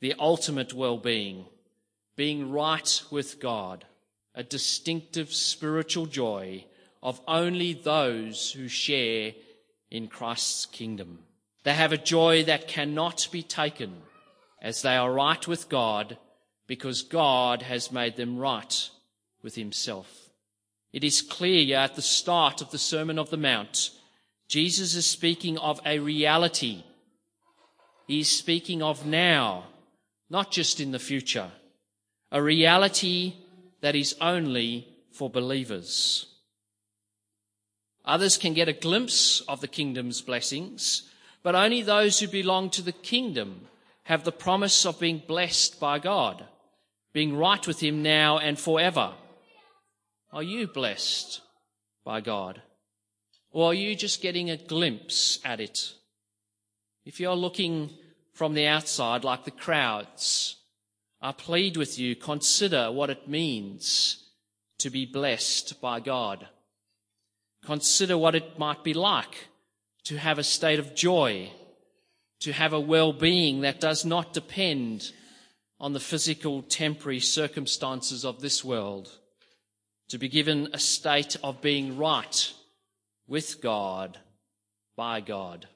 The 0.00 0.14
ultimate 0.18 0.72
well-being 0.72 1.46
being 2.18 2.50
right 2.50 3.02
with 3.12 3.38
God, 3.38 3.84
a 4.34 4.42
distinctive 4.42 5.32
spiritual 5.32 6.06
joy 6.06 6.64
of 7.00 7.20
only 7.28 7.72
those 7.72 8.50
who 8.50 8.66
share 8.66 9.32
in 9.88 10.08
Christ's 10.08 10.66
kingdom. 10.66 11.20
They 11.62 11.74
have 11.74 11.92
a 11.92 11.96
joy 11.96 12.42
that 12.44 12.66
cannot 12.66 13.28
be 13.30 13.44
taken 13.44 14.02
as 14.60 14.82
they 14.82 14.96
are 14.96 15.12
right 15.12 15.46
with 15.46 15.68
God 15.68 16.18
because 16.68 17.02
God 17.02 17.62
has 17.62 17.90
made 17.90 18.14
them 18.14 18.38
right 18.38 18.88
with 19.42 19.56
himself. 19.56 20.30
It 20.92 21.02
is 21.02 21.20
clear 21.20 21.76
at 21.76 21.96
the 21.96 22.02
start 22.02 22.62
of 22.62 22.70
the 22.70 22.78
Sermon 22.78 23.18
of 23.18 23.30
the 23.30 23.36
Mount, 23.36 23.90
Jesus 24.46 24.94
is 24.94 25.04
speaking 25.04 25.58
of 25.58 25.80
a 25.84 25.98
reality. 25.98 26.84
He 28.06 28.20
is 28.20 28.30
speaking 28.30 28.82
of 28.82 29.04
now, 29.04 29.64
not 30.30 30.50
just 30.50 30.80
in 30.80 30.92
the 30.92 30.98
future 30.98 31.50
a 32.30 32.42
reality 32.42 33.34
that 33.80 33.94
is 33.94 34.14
only 34.20 34.86
for 35.12 35.30
believers. 35.30 36.26
Others 38.04 38.38
can 38.38 38.54
get 38.54 38.68
a 38.68 38.72
glimpse 38.72 39.40
of 39.42 39.60
the 39.60 39.68
kingdom's 39.68 40.20
blessings, 40.20 41.10
but 41.42 41.54
only 41.54 41.82
those 41.82 42.20
who 42.20 42.28
belong 42.28 42.70
to 42.70 42.82
the 42.82 42.92
kingdom 42.92 43.66
have 44.04 44.24
the 44.24 44.32
promise 44.32 44.86
of 44.86 45.00
being 45.00 45.22
blessed 45.26 45.78
by 45.78 45.98
God, 45.98 46.44
being 47.12 47.36
right 47.36 47.66
with 47.66 47.80
Him 47.80 48.02
now 48.02 48.38
and 48.38 48.58
forever. 48.58 49.12
Are 50.32 50.42
you 50.42 50.66
blessed 50.66 51.40
by 52.04 52.20
God? 52.20 52.62
Or 53.50 53.70
are 53.70 53.74
you 53.74 53.96
just 53.96 54.20
getting 54.20 54.50
a 54.50 54.56
glimpse 54.56 55.38
at 55.44 55.60
it? 55.60 55.94
If 57.04 57.18
you're 57.18 57.34
looking 57.34 57.90
from 58.34 58.54
the 58.54 58.66
outside 58.66 59.24
like 59.24 59.44
the 59.44 59.50
crowds, 59.50 60.56
I 61.20 61.32
plead 61.32 61.76
with 61.76 61.98
you, 61.98 62.14
consider 62.14 62.92
what 62.92 63.10
it 63.10 63.28
means 63.28 64.24
to 64.78 64.90
be 64.90 65.06
blessed 65.06 65.80
by 65.80 66.00
God. 66.00 66.46
Consider 67.64 68.16
what 68.16 68.34
it 68.34 68.58
might 68.58 68.84
be 68.84 68.94
like 68.94 69.48
to 70.04 70.16
have 70.16 70.38
a 70.38 70.44
state 70.44 70.78
of 70.78 70.94
joy, 70.94 71.50
to 72.40 72.52
have 72.52 72.72
a 72.72 72.80
well-being 72.80 73.62
that 73.62 73.80
does 73.80 74.04
not 74.04 74.32
depend 74.32 75.12
on 75.80 75.92
the 75.92 76.00
physical 76.00 76.62
temporary 76.62 77.20
circumstances 77.20 78.24
of 78.24 78.40
this 78.40 78.64
world, 78.64 79.18
to 80.08 80.18
be 80.18 80.28
given 80.28 80.68
a 80.72 80.78
state 80.78 81.36
of 81.42 81.60
being 81.60 81.96
right 81.96 82.52
with 83.26 83.60
God, 83.62 84.18
by 84.96 85.20
God. 85.20 85.68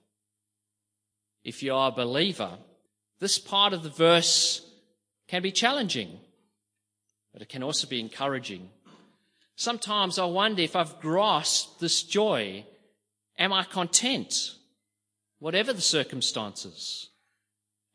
If 1.44 1.62
you 1.62 1.74
are 1.74 1.90
a 1.90 1.94
believer, 1.94 2.58
this 3.20 3.38
part 3.38 3.72
of 3.72 3.84
the 3.84 3.90
verse 3.90 4.68
can 5.28 5.42
be 5.42 5.52
challenging, 5.52 6.18
but 7.32 7.40
it 7.40 7.48
can 7.48 7.62
also 7.62 7.86
be 7.86 8.00
encouraging. 8.00 8.68
Sometimes 9.54 10.18
I 10.18 10.24
wonder 10.24 10.62
if 10.62 10.74
I've 10.74 10.98
grasped 10.98 11.78
this 11.78 12.02
joy. 12.02 12.66
Am 13.38 13.52
I 13.52 13.62
content, 13.62 14.56
whatever 15.38 15.72
the 15.72 15.80
circumstances? 15.80 17.10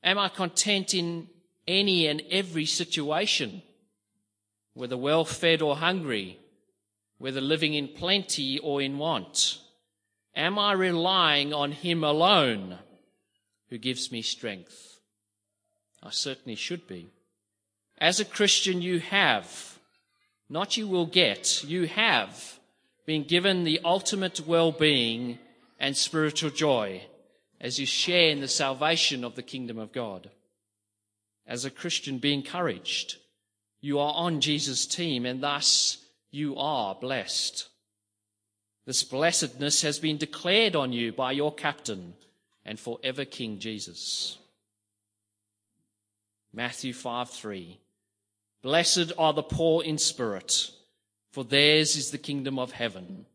Am 0.04 0.18
I 0.18 0.30
content 0.30 0.94
in 0.94 1.28
any 1.68 2.08
and 2.08 2.22
every 2.30 2.66
situation, 2.66 3.62
whether 4.74 4.98
well 4.98 5.26
fed 5.26 5.62
or 5.62 5.76
hungry, 5.76 6.40
whether 7.18 7.42
living 7.42 7.74
in 7.74 7.88
plenty 7.88 8.60
or 8.60 8.82
in 8.82 8.98
want? 8.98 9.60
Am 10.36 10.58
I 10.60 10.74
relying 10.74 11.54
on 11.54 11.72
Him 11.72 12.04
alone 12.04 12.78
who 13.70 13.78
gives 13.78 14.12
me 14.12 14.22
strength? 14.22 15.00
I 16.02 16.12
certainly 16.12 16.56
should 16.56 16.88
be. 16.88 17.08
As 17.98 18.20
a 18.20 18.26
Christian, 18.26 18.82
you 18.82 19.00
have, 19.00 19.80
not 20.48 20.78
you 20.78 20.88
will 20.88 21.08
get, 21.08 21.64
you 21.64 21.88
have 21.88 22.60
been 23.08 23.24
given 23.24 23.64
the 23.64 23.82
ultimate 23.84 24.46
well-being 24.46 25.40
and 25.80 25.98
spiritual 25.98 26.52
joy 26.52 27.02
as 27.60 27.80
you 27.80 27.86
share 27.86 28.30
in 28.30 28.42
the 28.42 28.48
salvation 28.48 29.24
of 29.24 29.36
the 29.36 29.42
kingdom 29.42 29.80
of 29.80 29.92
God. 29.92 30.30
As 31.48 31.64
a 31.64 31.72
Christian, 31.72 32.18
be 32.18 32.34
encouraged. 32.34 33.16
You 33.80 34.00
are 34.00 34.14
on 34.14 34.42
Jesus' 34.42 34.86
team 34.86 35.26
and 35.26 35.42
thus 35.42 36.06
you 36.30 36.58
are 36.58 36.94
blessed. 36.96 37.70
This 38.86 39.04
blessedness 39.04 39.82
has 39.82 40.00
been 40.00 40.18
declared 40.18 40.76
on 40.76 40.94
you 40.94 41.12
by 41.12 41.32
your 41.32 41.54
captain 41.54 42.14
and 42.66 42.80
forever 42.80 43.26
King 43.26 43.60
Jesus. 43.60 44.38
Matthew 46.54 46.94
5 46.94 47.30
3. 47.30 47.80
Blessed 48.62 49.14
are 49.18 49.34
the 49.34 49.44
poor 49.44 49.84
in 49.84 49.98
spirit, 49.98 50.72
for 51.32 51.44
theirs 51.44 51.96
is 51.96 52.12
the 52.12 52.18
kingdom 52.18 52.58
of 52.58 52.72
heaven. 52.72 53.26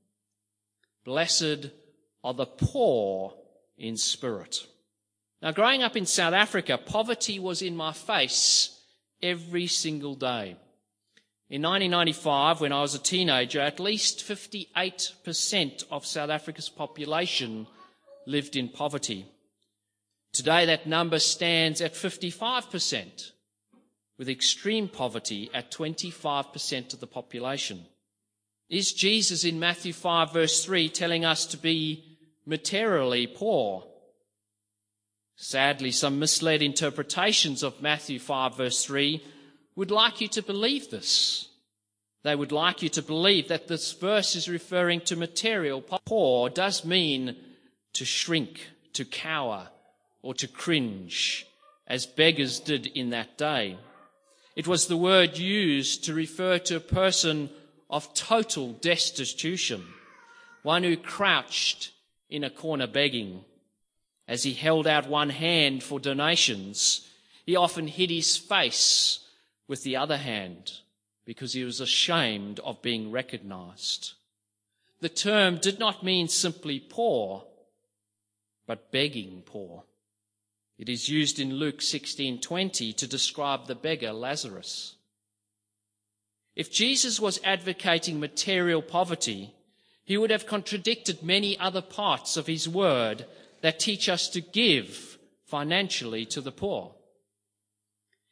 Blessed 1.05 1.71
are 2.25 2.35
the 2.35 2.47
poor 2.47 3.35
in 3.79 3.97
spirit. 3.97 4.67
Now, 5.43 5.51
growing 5.51 5.83
up 5.83 5.97
in 5.97 6.07
South 6.07 6.35
Africa, 6.35 6.79
poverty 6.79 7.41
was 7.41 7.63
in 7.63 7.77
my 7.77 7.93
face 7.93 8.79
every 9.21 9.67
single 9.67 10.15
day. 10.15 10.57
In 11.51 11.63
1995, 11.63 12.61
when 12.61 12.73
I 12.73 12.81
was 12.81 12.95
a 12.95 13.01
teenager, 13.01 13.61
at 13.61 13.81
least 13.81 14.21
58% 14.21 15.85
of 15.91 16.07
South 16.07 16.31
Africa's 16.31 16.69
population 16.69 17.67
lived 18.25 18.55
in 18.55 18.69
poverty. 18.69 19.27
Today, 20.33 20.65
that 20.67 20.87
number 20.87 21.19
stands 21.19 21.81
at 21.81 21.95
55% 21.95 23.33
with 24.17 24.29
extreme 24.29 24.89
poverty 24.89 25.51
at 25.53 25.73
25% 25.73 26.95
of 26.95 27.01
the 27.01 27.07
population. 27.09 27.85
Is 28.71 28.93
Jesus 28.93 29.45
in 29.45 29.59
Matthew 29.59 29.93
5 29.93 30.33
verse 30.33 30.65
3 30.65 30.89
telling 30.89 31.25
us 31.25 31.47
to 31.47 31.57
be 31.57 32.17
materially 32.47 33.27
poor? 33.27 33.85
Sadly, 35.45 35.91
some 35.91 36.21
misled 36.21 36.63
interpretations 36.63 37.65
of 37.65 37.83
Matthew 37.83 38.21
5 38.21 38.57
verse 38.57 38.85
3 38.85 39.21
would 39.75 39.91
like 39.91 40.21
you 40.21 40.29
to 40.29 40.41
believe 40.41 40.89
this. 40.89 41.49
They 42.23 42.37
would 42.37 42.53
like 42.53 42.81
you 42.81 42.89
to 42.91 43.03
believe 43.03 43.49
that 43.49 43.67
this 43.67 43.93
verse 43.93 44.37
is 44.37 44.49
referring 44.49 45.01
to 45.01 45.17
material. 45.17 45.83
Poor 46.05 46.49
does 46.49 46.85
mean 46.85 47.35
to 47.95 48.05
shrink, 48.05 48.69
to 48.93 49.05
cower, 49.05 49.71
or 50.23 50.33
to 50.35 50.47
cringe, 50.47 51.45
as 51.89 52.07
beggars 52.07 52.61
did 52.61 52.87
in 52.87 53.11
that 53.11 53.37
day. 53.37 53.79
It 54.55 54.69
was 54.69 54.87
the 54.87 54.97
word 54.97 55.39
used 55.39 56.05
to 56.05 56.15
refer 56.15 56.59
to 56.59 56.77
a 56.77 56.81
person 57.03 57.51
of 57.91 58.15
total 58.15 58.75
destitution, 58.75 59.85
one 60.63 60.85
who 60.85 60.97
crouched 60.97 61.91
in 62.31 62.45
a 62.45 62.49
corner 62.49 62.87
begging. 62.87 63.45
As 64.33 64.45
he 64.45 64.55
held 64.55 64.87
out 64.87 65.11
one 65.11 65.29
hand 65.29 65.83
for 65.83 66.01
donations, 66.01 67.07
he 67.45 67.55
often 67.55 67.87
hid 67.87 68.09
his 68.09 68.35
face 68.35 69.19
with 69.69 69.83
the 69.83 69.97
other 69.97 70.17
hand 70.17 70.73
because 71.27 71.53
he 71.53 71.65
was 71.65 71.83
ashamed 71.83 72.59
of 72.61 72.81
being 72.81 73.11
recognized. 73.11 74.15
The 75.01 75.11
term 75.11 75.59
did 75.59 75.79
not 75.79 76.03
mean 76.03 76.29
simply 76.29 76.81
poor, 76.81 77.45
but 78.67 78.91
begging 78.91 79.43
poor. 79.45 79.85
It 80.79 80.89
is 80.89 81.11
used 81.11 81.39
in 81.39 81.57
Luke 81.57 81.83
16:20 81.83 82.95
to 82.95 83.07
describe 83.07 83.67
the 83.67 83.75
beggar 83.75 84.15
Lazarus. 84.15 84.95
If 86.57 86.73
Jesus 86.73 87.21
was 87.21 87.39
advocating 87.45 88.19
material 88.19 88.81
poverty, 88.81 89.53
he 90.03 90.17
would 90.17 90.31
have 90.31 90.47
contradicted 90.47 91.23
many 91.23 91.59
other 91.59 91.83
parts 91.83 92.39
of 92.39 92.47
his 92.47 92.67
word 92.67 93.27
that 93.63 93.81
teach 93.81 94.09
us 94.09 94.29
to 94.29 94.41
give 94.41 95.19
financially 95.47 96.27
to 96.27 96.41
the 96.41 96.53
poor. 96.53 96.95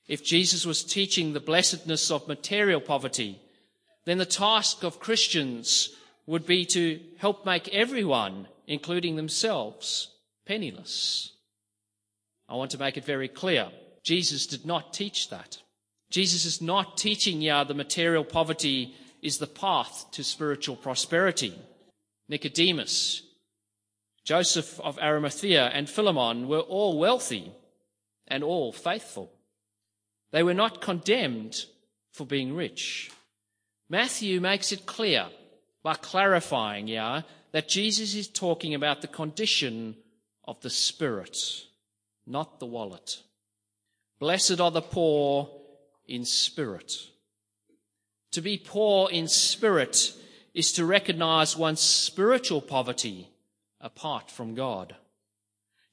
If 0.07 0.25
Jesus 0.25 0.67
was 0.67 0.85
teaching 0.85 1.33
the 1.33 1.41
blessedness 1.41 2.11
of 2.11 2.29
material 2.29 2.81
poverty, 2.81 3.41
then 4.05 4.19
the 4.19 4.27
task 4.27 4.83
of 4.83 5.01
Christians 5.01 5.91
would 6.27 6.47
be 6.47 6.65
to 6.67 7.01
help 7.19 7.47
make 7.47 7.69
everyone, 7.69 8.49
including 8.67 9.17
themselves, 9.17 10.09
penniless. 10.47 11.33
I 12.49 12.57
want 12.57 12.73
to 12.73 12.79
make 12.79 12.97
it 12.97 13.05
very 13.05 13.29
clear. 13.29 13.69
Jesus 14.03 14.47
did 14.47 14.67
not 14.67 14.93
teach 14.93 15.31
that. 15.31 15.59
Jesus 16.11 16.45
is 16.45 16.61
not 16.61 16.97
teaching 16.97 17.41
you 17.41 17.65
the 17.65 17.75
material 17.75 18.25
poverty 18.25 18.95
is 19.23 19.39
the 19.39 19.47
path 19.47 20.07
to 20.13 20.25
spiritual 20.25 20.75
prosperity. 20.75 21.55
Nicodemus, 22.29 23.23
Joseph 24.31 24.79
of 24.79 24.97
Arimathea, 25.01 25.73
and 25.75 25.91
Philemon 25.91 26.47
were 26.47 26.61
all 26.61 27.01
wealthy 27.01 27.51
and 28.29 28.45
all 28.45 28.71
faithful. 28.71 29.33
They 30.31 30.45
were 30.45 30.55
not 30.55 30.81
condemned 30.81 31.65
for 32.13 32.25
being 32.25 32.55
rich. 32.55 33.11
Matthew 33.89 34.41
makes 34.41 34.71
it 34.71 34.87
clear 34.87 35.27
by 35.83 35.95
clarifying, 35.95 36.87
yeah, 36.87 37.23
that 37.51 37.69
Jesus 37.69 38.15
is 38.15 38.29
talking 38.29 38.73
about 38.73 39.01
the 39.01 39.09
condition 39.09 39.97
of 40.45 40.61
the 40.61 40.71
spirit, 40.71 41.37
not 42.25 42.61
the 42.61 42.67
wallet. 42.67 43.25
Blessed 44.21 44.61
are 44.61 44.71
the 44.71 44.81
poor 44.81 45.51
in 46.07 46.25
spirit. 46.25 46.93
To 48.31 48.41
be 48.41 48.59
poor 48.59 49.11
in 49.11 49.27
spirit 49.27 50.13
is 50.55 50.71
to 50.75 50.85
recognize 50.85 51.57
one's 51.57 51.81
spiritual 51.81 52.61
poverty 52.61 53.30
apart 53.81 54.31
from 54.31 54.55
God. 54.55 54.97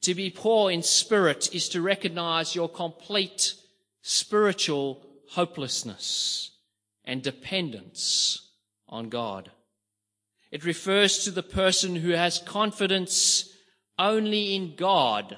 To 0.01 0.13
be 0.13 0.29
poor 0.29 0.71
in 0.71 0.83
spirit 0.83 1.53
is 1.53 1.69
to 1.69 1.81
recognize 1.81 2.55
your 2.55 2.69
complete 2.69 3.55
spiritual 4.01 5.05
hopelessness 5.31 6.51
and 7.03 7.21
dependence 7.21 8.49
on 8.87 9.09
God. 9.09 9.51
It 10.51 10.63
refers 10.63 11.23
to 11.23 11.31
the 11.31 11.43
person 11.43 11.95
who 11.95 12.11
has 12.11 12.39
confidence 12.39 13.51
only 13.99 14.55
in 14.55 14.75
God 14.75 15.37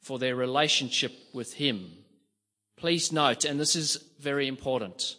for 0.00 0.18
their 0.18 0.34
relationship 0.34 1.12
with 1.32 1.54
Him. 1.54 1.90
Please 2.76 3.12
note, 3.12 3.44
and 3.44 3.60
this 3.60 3.76
is 3.76 4.02
very 4.18 4.48
important, 4.48 5.16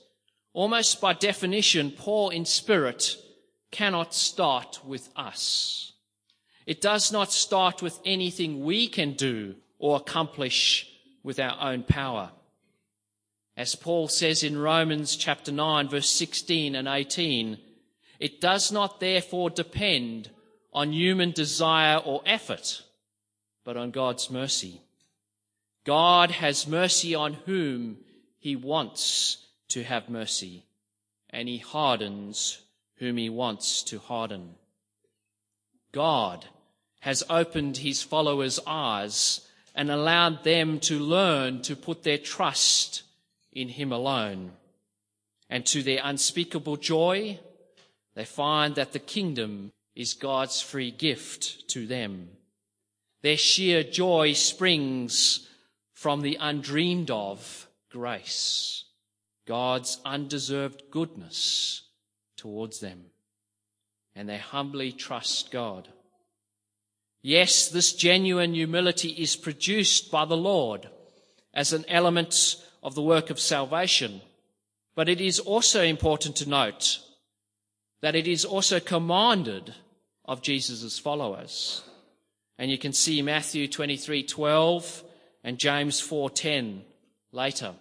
almost 0.54 1.00
by 1.00 1.14
definition, 1.14 1.92
poor 1.92 2.34
in 2.34 2.44
spirit 2.46 3.16
cannot 3.72 4.14
start 4.14 4.80
with 4.86 5.10
us. 5.16 5.91
It 6.66 6.82
does 6.82 7.12
not 7.12 7.32
start 7.32 7.82
with 7.82 8.00
anything 8.06 8.64
we 8.64 8.88
can 8.88 9.14
do 9.14 9.56
or 9.80 9.98
accomplish 9.98 10.88
with 11.24 11.40
our 11.40 11.58
own 11.60 11.84
power. 11.84 12.32
As 13.58 13.76
Paul 13.76 14.08
says 14.08 14.44
in 14.44 14.58
Romans 14.58 15.16
chapter 15.16 15.52
9 15.52 15.90
verse 15.90 16.10
16 16.10 16.76
and 16.76 16.88
18, 16.88 17.58
it 18.20 18.40
does 18.40 18.72
not 18.72 19.00
therefore 19.00 19.50
depend 19.50 20.30
on 20.74 20.94
human 20.94 21.32
desire 21.32 21.98
or 21.98 22.22
effort, 22.26 22.84
but 23.66 23.78
on 23.78 23.92
God's 23.92 24.30
mercy. 24.30 24.82
God 25.84 26.32
has 26.32 26.68
mercy 26.68 27.16
on 27.16 27.34
whom 27.34 27.98
he 28.38 28.56
wants 28.56 29.48
to 29.70 29.84
have 29.84 30.10
mercy, 30.10 30.66
and 31.30 31.48
he 31.48 31.58
hardens 31.58 32.62
whom 32.98 33.18
he 33.18 33.30
wants 33.30 33.84
to 33.84 34.00
harden. 34.00 34.56
God 35.92 36.46
has 37.02 37.24
opened 37.30 37.78
his 37.78 38.04
followers' 38.04 38.60
eyes 38.66 39.42
and 39.74 39.90
allowed 39.90 40.44
them 40.44 40.80
to 40.80 41.00
learn 41.00 41.62
to 41.64 41.76
put 41.76 42.04
their 42.04 42.18
trust 42.18 43.04
in 43.52 43.70
Him 43.70 43.92
alone. 43.92 44.52
And 45.50 45.66
to 45.68 45.84
their 45.84 46.02
unspeakable 46.04 46.78
joy, 46.78 47.40
they 48.16 48.26
find 48.26 48.76
that 48.76 48.94
the 48.94 49.00
kingdom 49.00 49.72
is 49.96 50.14
God's 50.14 50.62
free 50.62 50.92
gift 50.92 51.68
to 51.70 51.86
them. 51.86 52.30
Their 53.22 53.38
sheer 53.38 53.84
joy 53.84 54.34
springs 54.34 55.48
from 55.94 56.22
the 56.22 56.38
undreamed 56.40 57.12
of 57.12 57.68
grace, 57.90 58.86
God's 59.46 60.00
undeserved 60.06 60.84
goodness 60.90 61.84
towards 62.38 62.80
them. 62.80 63.06
And 64.16 64.28
they 64.28 64.38
humbly 64.38 64.92
trust 64.92 65.52
God. 65.52 65.88
Yes, 67.22 67.70
this 67.70 67.94
genuine 67.94 68.54
humility 68.54 69.10
is 69.10 69.36
produced 69.36 70.12
by 70.12 70.26
the 70.26 70.38
Lord 70.38 70.90
as 71.54 71.72
an 71.72 71.86
element 71.88 72.58
of 72.82 72.96
the 72.96 73.02
work 73.02 73.30
of 73.30 73.40
salvation. 73.40 74.22
But 74.96 75.08
it 75.08 75.22
is 75.22 75.40
also 75.40 75.84
important 75.84 76.36
to 76.38 76.50
note 76.50 77.00
that 78.02 78.16
it 78.16 78.28
is 78.28 78.44
also 78.44 78.80
commanded 78.80 79.76
of 80.26 80.42
Jesus' 80.42 80.98
followers. 80.98 81.84
And 82.58 82.70
you 82.72 82.78
can 82.78 82.94
see 82.94 83.22
Matthew 83.22 83.68
23:12 83.68 85.04
and 85.44 85.58
James 85.58 86.02
4:10 86.02 86.84
later. 87.32 87.76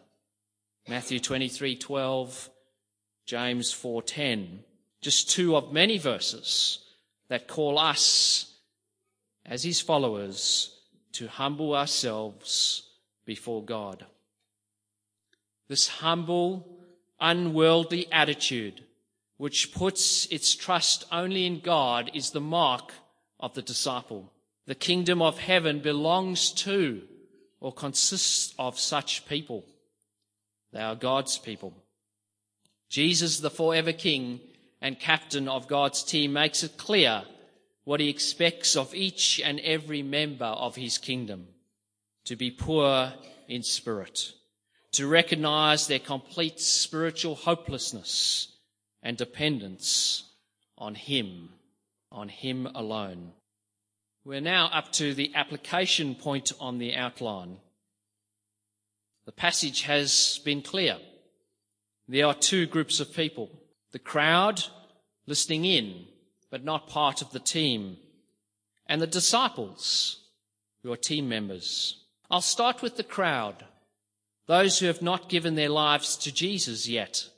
Matthew 0.89 1.19
23:12, 1.19 2.51
James 3.27 3.73
4:10. 3.73 4.65
Just 5.01 5.31
two 5.31 5.57
of 5.57 5.73
many 5.73 5.99
verses 5.99 6.79
that 7.29 7.49
call 7.49 7.79
us 7.79 8.55
as 9.47 9.63
his 9.63 9.81
followers 9.81 10.77
to 11.13 11.27
humble 11.27 11.75
ourselves 11.75 12.83
before 13.25 13.65
God. 13.65 14.05
This 15.69 15.89
humble, 15.89 16.67
unworldly 17.21 18.11
attitude, 18.13 18.85
which 19.37 19.73
puts 19.73 20.27
its 20.27 20.55
trust 20.55 21.05
only 21.11 21.47
in 21.47 21.61
God, 21.61 22.11
is 22.13 22.31
the 22.31 22.41
mark 22.41 22.93
of 23.39 23.55
the 23.55 23.63
disciple. 23.63 24.33
The 24.67 24.75
kingdom 24.75 25.23
of 25.23 25.39
heaven 25.39 25.81
belongs 25.81 26.53
to 26.53 27.03
or 27.61 27.73
consists 27.73 28.55
of 28.59 28.79
such 28.79 29.27
people. 29.27 29.65
They 30.73 30.81
are 30.81 30.95
God's 30.95 31.39
people. 31.39 31.75
Jesus, 32.89 33.39
the 33.39 33.51
forever 33.51 33.93
King 33.93 34.41
and 34.81 34.99
captain 34.99 35.49
of 35.49 35.69
God's 35.69 36.03
team, 36.03 36.33
makes 36.33 36.63
it 36.63 36.77
clear 36.77 37.25
what 37.85 38.01
he 38.01 38.09
expects 38.09 38.77
of 38.77 38.95
each 38.95 39.41
and 39.41 39.61
every 39.61 40.03
member 40.03 40.45
of 40.45 40.77
his 40.77 40.99
kingdom 40.99 41.49
to 42.25 42.37
be 42.37 42.51
poor 42.51 43.13
in 43.49 43.63
spirit 43.63 44.33
to 44.93 45.07
recognize 45.07 45.87
their 45.87 45.99
complete 45.99 46.61
spiritual 46.61 47.35
hopelessness 47.35 48.49
and 49.03 49.17
dependence 49.17 50.25
on 50.77 50.95
Him, 50.95 51.51
on 52.11 52.29
Him 52.29 52.67
alone. 52.75 53.33
We're 54.25 54.41
now 54.41 54.67
up 54.73 54.93
to 54.93 55.15
the 55.15 55.33
application 55.35 56.15
point 56.15 56.53
on 56.61 56.79
the 56.79 56.95
outline. 56.95 57.59
The 59.27 59.33
passage 59.33 59.83
has 59.83 60.41
been 60.45 60.63
clear. 60.63 60.99
There 62.09 62.27
are 62.27 62.35
two 62.35 62.67
groups 62.67 63.01
of 63.01 63.15
people. 63.15 63.51
The 63.93 63.99
crowd 63.99 64.65
listening 65.27 65.65
in, 65.65 66.07
but 66.51 66.65
not 66.65 66.89
part 66.89 67.23
of 67.23 67.33
the 67.33 67.41
team, 67.41 67.97
and 68.87 69.01
the 69.01 69.07
disciples 69.07 70.21
who 70.83 70.93
are 70.93 70.97
team 70.97 71.29
members. 71.29 72.05
I'll 72.31 72.41
start 72.41 72.83
with 72.83 72.97
the 72.97 73.05
crowd, 73.05 73.65
those 74.47 74.79
who 74.79 74.87
have 74.87 75.03
not 75.03 75.29
given 75.29 75.55
their 75.55 75.69
lives 75.69 76.17
to 76.19 76.33
Jesus 76.33 76.89
yet, 76.89 77.29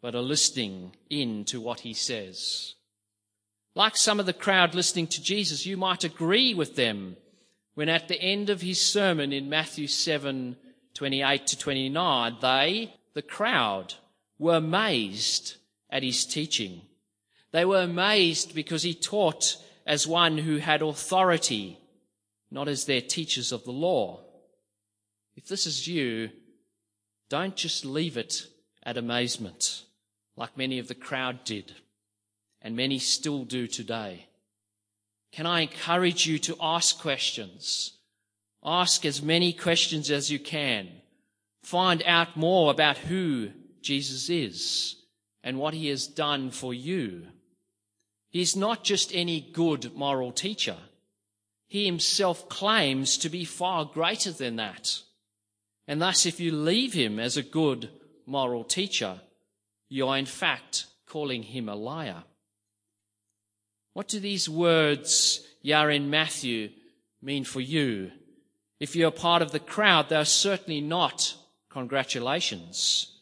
but 0.00 0.14
are 0.14 0.22
listening 0.22 0.92
in 1.08 1.44
to 1.46 1.60
what 1.60 1.80
he 1.80 1.94
says. 1.94 2.74
Like 3.74 3.96
some 3.96 4.18
of 4.18 4.26
the 4.26 4.32
crowd 4.32 4.74
listening 4.74 5.06
to 5.08 5.22
Jesus, 5.22 5.66
you 5.66 5.76
might 5.76 6.04
agree 6.04 6.54
with 6.54 6.76
them 6.76 7.16
when 7.74 7.88
at 7.88 8.08
the 8.08 8.20
end 8.20 8.50
of 8.50 8.60
his 8.60 8.80
sermon 8.80 9.32
in 9.32 9.48
Matthew 9.48 9.86
7 9.86 10.56
28 10.92 11.46
to 11.46 11.56
29, 11.56 12.36
they, 12.42 12.92
the 13.14 13.22
crowd, 13.22 13.94
were 14.38 14.56
amazed 14.56 15.56
at 15.90 16.02
his 16.02 16.24
teaching. 16.24 16.82
They 17.52 17.64
were 17.64 17.82
amazed 17.82 18.54
because 18.54 18.82
he 18.82 18.94
taught 18.94 19.56
as 19.86 20.06
one 20.06 20.38
who 20.38 20.58
had 20.58 20.82
authority, 20.82 21.78
not 22.50 22.68
as 22.68 22.84
their 22.84 23.00
teachers 23.00 23.52
of 23.52 23.64
the 23.64 23.72
law. 23.72 24.20
If 25.36 25.46
this 25.46 25.66
is 25.66 25.86
you, 25.86 26.30
don't 27.28 27.56
just 27.56 27.84
leave 27.84 28.16
it 28.16 28.46
at 28.82 28.96
amazement, 28.96 29.84
like 30.36 30.56
many 30.56 30.78
of 30.78 30.88
the 30.88 30.94
crowd 30.94 31.44
did, 31.44 31.74
and 32.62 32.76
many 32.76 32.98
still 32.98 33.44
do 33.44 33.66
today. 33.66 34.26
Can 35.32 35.46
I 35.46 35.60
encourage 35.62 36.26
you 36.26 36.38
to 36.40 36.56
ask 36.60 37.00
questions? 37.00 37.92
Ask 38.64 39.04
as 39.04 39.22
many 39.22 39.52
questions 39.52 40.10
as 40.10 40.30
you 40.30 40.38
can. 40.38 40.88
Find 41.62 42.02
out 42.04 42.36
more 42.36 42.70
about 42.70 42.98
who 42.98 43.50
Jesus 43.80 44.28
is 44.28 44.99
and 45.42 45.58
what 45.58 45.74
he 45.74 45.88
has 45.88 46.06
done 46.06 46.50
for 46.50 46.74
you. 46.74 47.26
He's 48.28 48.54
not 48.54 48.84
just 48.84 49.14
any 49.14 49.40
good 49.40 49.94
moral 49.94 50.32
teacher. 50.32 50.76
He 51.66 51.86
himself 51.86 52.48
claims 52.48 53.18
to 53.18 53.28
be 53.28 53.44
far 53.44 53.84
greater 53.84 54.32
than 54.32 54.56
that. 54.56 55.00
And 55.86 56.00
thus, 56.00 56.26
if 56.26 56.38
you 56.38 56.52
leave 56.52 56.92
him 56.92 57.18
as 57.18 57.36
a 57.36 57.42
good 57.42 57.90
moral 58.26 58.64
teacher, 58.64 59.20
you 59.88 60.06
are 60.08 60.18
in 60.18 60.26
fact 60.26 60.86
calling 61.06 61.42
him 61.42 61.68
a 61.68 61.74
liar. 61.74 62.22
What 63.92 64.06
do 64.08 64.20
these 64.20 64.48
words, 64.48 65.40
Yah 65.62 65.88
in 65.88 66.10
Matthew, 66.10 66.70
mean 67.20 67.44
for 67.44 67.60
you? 67.60 68.12
If 68.78 68.94
you're 68.94 69.10
part 69.10 69.42
of 69.42 69.50
the 69.50 69.58
crowd, 69.58 70.08
they 70.08 70.16
are 70.16 70.24
certainly 70.24 70.80
not 70.80 71.34
congratulations. 71.70 73.19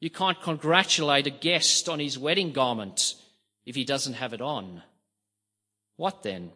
You 0.00 0.10
can't 0.10 0.40
congratulate 0.40 1.26
a 1.26 1.30
guest 1.30 1.88
on 1.88 1.98
his 1.98 2.18
wedding 2.18 2.52
garment 2.52 3.14
if 3.64 3.74
he 3.74 3.84
doesn't 3.84 4.14
have 4.14 4.32
it 4.32 4.40
on. 4.40 4.82
What 5.96 6.22
then? 6.22 6.52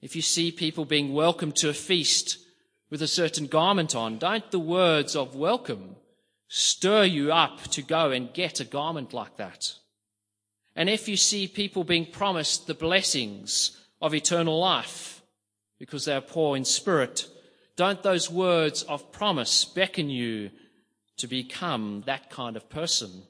If 0.00 0.14
you 0.14 0.22
see 0.22 0.52
people 0.52 0.84
being 0.84 1.12
welcomed 1.12 1.56
to 1.56 1.68
a 1.68 1.74
feast 1.74 2.38
with 2.90 3.02
a 3.02 3.08
certain 3.08 3.46
garment 3.46 3.96
on, 3.96 4.18
don't 4.18 4.48
the 4.50 4.60
words 4.60 5.16
of 5.16 5.34
welcome 5.34 5.96
stir 6.48 7.04
you 7.04 7.32
up 7.32 7.62
to 7.62 7.82
go 7.82 8.12
and 8.12 8.32
get 8.32 8.60
a 8.60 8.64
garment 8.64 9.12
like 9.12 9.36
that? 9.38 9.74
And 10.76 10.88
if 10.88 11.08
you 11.08 11.16
see 11.16 11.48
people 11.48 11.82
being 11.82 12.06
promised 12.06 12.66
the 12.66 12.74
blessings 12.74 13.76
of 14.00 14.14
eternal 14.14 14.60
life 14.60 15.22
because 15.78 16.04
they 16.04 16.14
are 16.14 16.20
poor 16.20 16.56
in 16.56 16.64
spirit, 16.64 17.26
don't 17.74 18.02
those 18.02 18.30
words 18.30 18.82
of 18.84 19.10
promise 19.10 19.64
beckon 19.64 20.08
you 20.08 20.50
to 21.18 21.26
become 21.26 22.02
that 22.06 22.30
kind 22.30 22.56
of 22.56 22.68
person. 22.68 23.22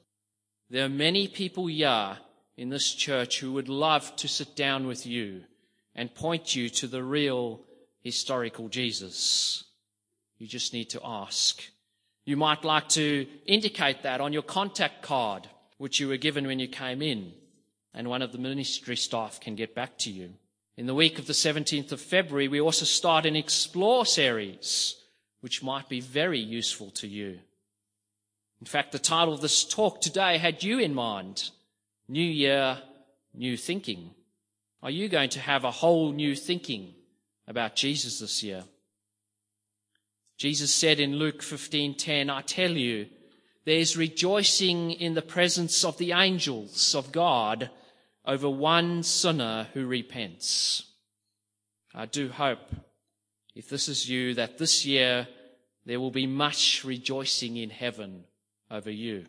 There 0.69 0.85
are 0.85 0.89
many 0.89 1.27
people 1.27 1.67
here 1.67 2.17
in 2.57 2.69
this 2.69 2.93
church 2.93 3.39
who 3.39 3.53
would 3.53 3.69
love 3.69 4.15
to 4.17 4.27
sit 4.27 4.55
down 4.55 4.87
with 4.87 5.05
you 5.05 5.43
and 5.95 6.13
point 6.13 6.55
you 6.55 6.69
to 6.69 6.87
the 6.87 7.03
real 7.03 7.61
historical 8.01 8.67
Jesus. 8.67 9.63
You 10.37 10.47
just 10.47 10.73
need 10.73 10.89
to 10.91 11.01
ask. 11.03 11.63
You 12.25 12.35
might 12.37 12.65
like 12.65 12.89
to 12.89 13.25
indicate 13.45 14.03
that 14.03 14.21
on 14.21 14.33
your 14.33 14.43
contact 14.43 15.01
card, 15.01 15.47
which 15.77 15.99
you 15.99 16.09
were 16.09 16.17
given 16.17 16.45
when 16.45 16.59
you 16.59 16.67
came 16.67 17.01
in, 17.01 17.31
and 17.93 18.09
one 18.09 18.21
of 18.21 18.31
the 18.31 18.37
ministry 18.37 18.97
staff 18.97 19.39
can 19.39 19.55
get 19.55 19.73
back 19.73 19.97
to 19.99 20.11
you. 20.11 20.33
In 20.75 20.85
the 20.85 20.93
week 20.93 21.17
of 21.17 21.25
the 21.25 21.33
17th 21.33 21.91
of 21.91 22.01
February, 22.01 22.47
we 22.47 22.61
also 22.61 22.85
start 22.85 23.25
an 23.25 23.35
Explore 23.35 24.05
series, 24.05 24.95
which 25.41 25.63
might 25.63 25.89
be 25.89 26.01
very 26.01 26.39
useful 26.39 26.91
to 26.91 27.07
you. 27.07 27.39
In 28.59 28.65
fact, 28.65 28.91
the 28.91 28.99
title 28.99 29.33
of 29.33 29.41
this 29.41 29.63
talk 29.63 30.01
today 30.01 30.37
had 30.37 30.63
you 30.63 30.79
in 30.79 30.93
mind. 30.93 31.51
New 32.07 32.23
year, 32.23 32.81
new 33.33 33.55
thinking. 33.55 34.11
Are 34.81 34.89
you 34.89 35.09
going 35.09 35.29
to 35.31 35.39
have 35.39 35.63
a 35.63 35.71
whole 35.71 36.11
new 36.11 36.35
thinking 36.35 36.95
about 37.47 37.75
Jesus 37.75 38.19
this 38.19 38.41
year? 38.41 38.63
Jesus 40.37 40.73
said 40.73 40.99
in 40.99 41.17
Luke 41.17 41.41
15:10, 41.41 42.29
I 42.29 42.41
tell 42.41 42.71
you, 42.71 43.07
there's 43.65 43.97
rejoicing 43.97 44.91
in 44.91 45.13
the 45.13 45.21
presence 45.21 45.83
of 45.83 45.97
the 45.97 46.13
angels 46.13 46.95
of 46.95 47.11
God 47.11 47.69
over 48.25 48.49
one 48.49 49.03
sinner 49.03 49.67
who 49.73 49.85
repents. 49.85 50.83
I 51.93 52.05
do 52.05 52.29
hope, 52.29 52.75
if 53.55 53.69
this 53.69 53.87
is 53.87 54.09
you, 54.09 54.33
that 54.35 54.57
this 54.57 54.85
year 54.85 55.27
there 55.85 55.99
will 55.99 56.11
be 56.11 56.27
much 56.27 56.83
rejoicing 56.83 57.57
in 57.57 57.69
heaven 57.69 58.25
over 58.69 58.91
you. 58.91 59.25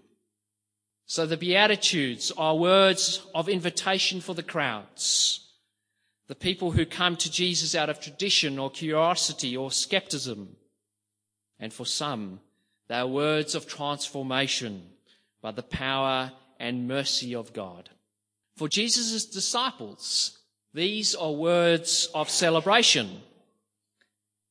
So 1.06 1.24
the 1.24 1.36
Beatitudes 1.36 2.32
are 2.36 2.54
words 2.54 3.26
of 3.34 3.48
invitation 3.48 4.20
for 4.20 4.34
the 4.34 4.42
crowds, 4.42 5.48
the 6.26 6.34
people 6.34 6.72
who 6.72 6.84
come 6.84 7.16
to 7.16 7.30
Jesus 7.30 7.74
out 7.74 7.88
of 7.88 8.00
tradition 8.00 8.58
or 8.58 8.70
curiosity 8.70 9.56
or 9.56 9.70
skepticism. 9.70 10.56
And 11.58 11.72
for 11.72 11.86
some, 11.86 12.40
they 12.88 12.96
are 12.96 13.06
words 13.06 13.54
of 13.54 13.66
transformation 13.66 14.82
by 15.40 15.52
the 15.52 15.62
power 15.62 16.32
and 16.60 16.86
mercy 16.86 17.34
of 17.34 17.52
God. 17.52 17.88
For 18.56 18.68
Jesus' 18.68 19.24
disciples, 19.24 20.38
these 20.74 21.14
are 21.14 21.32
words 21.32 22.08
of 22.14 22.28
celebration. 22.28 23.22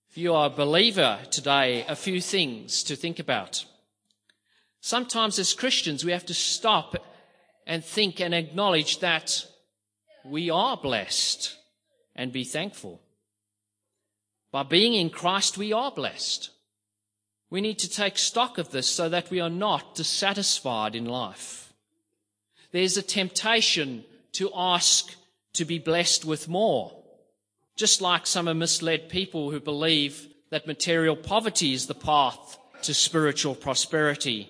If 0.10 0.17
you 0.17 0.34
are 0.34 0.47
a 0.47 0.50
believer 0.50 1.19
today, 1.30 1.86
a 1.88 1.95
few 1.95 2.19
things 2.21 2.82
to 2.84 2.95
think 2.95 3.19
about. 3.19 3.65
Sometimes 4.88 5.38
as 5.38 5.54
Christians, 5.54 6.06
we 6.06 6.13
have 6.13 6.28
to 6.28 6.34
stop 6.34 6.95
and 7.65 7.84
think 7.84 8.21
and 8.21 8.34
acknowledge 8.34 9.00
that 9.00 9.45
we 10.23 10.50
are 10.50 10.78
blessed 10.78 11.58
and 12.15 12.32
be 12.32 12.45
thankful. 12.45 13.02
By 14.50 14.63
being 14.63 14.93
in 14.93 15.10
Christ, 15.10 15.58
we 15.58 15.73
are 15.73 15.91
blessed. 15.91 16.52
We 17.50 17.60
need 17.60 17.80
to 17.80 17.89
take 17.89 18.17
stock 18.17 18.58
of 18.58 18.71
this 18.71 18.88
so 18.88 19.10
that 19.10 19.30
we 19.30 19.41
are 19.41 19.50
not 19.50 19.93
dissatisfied 19.93 20.95
in 20.95 21.04
life. 21.04 21.73
There's 22.71 22.95
a 22.95 23.02
temptation 23.02 24.06
to 24.36 24.50
ask 24.56 25.13
to 25.56 25.65
be 25.65 25.80
blessed 25.80 26.23
with 26.23 26.47
more, 26.47 26.93
just 27.76 28.00
like 28.00 28.26
some 28.26 28.47
are 28.47 28.54
misled 28.54 29.10
people 29.10 29.52
who 29.52 29.60
believe 29.60 30.30
that 30.50 30.65
material 30.65 31.17
poverty 31.17 31.73
is 31.73 31.88
the 31.88 31.93
path 31.93 32.58
to 32.84 32.93
spiritual 32.93 33.54
prosperity. 33.54 34.50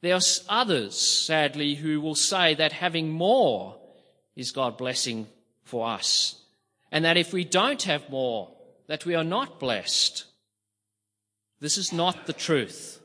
There 0.00 0.14
are 0.14 0.20
others, 0.48 0.98
sadly, 0.98 1.74
who 1.74 2.00
will 2.00 2.14
say 2.14 2.54
that 2.54 2.72
having 2.72 3.10
more 3.10 3.76
is 4.36 4.52
God 4.52 4.78
blessing 4.78 5.26
for 5.64 5.88
us. 5.88 6.36
And 6.92 7.04
that 7.04 7.16
if 7.16 7.32
we 7.32 7.44
don't 7.44 7.82
have 7.82 8.08
more, 8.08 8.50
that 8.86 9.04
we 9.04 9.14
are 9.14 9.24
not 9.24 9.60
blessed. 9.60 10.24
This 11.60 11.76
is 11.76 11.92
not 11.92 12.26
the 12.26 12.32
truth. 12.32 13.00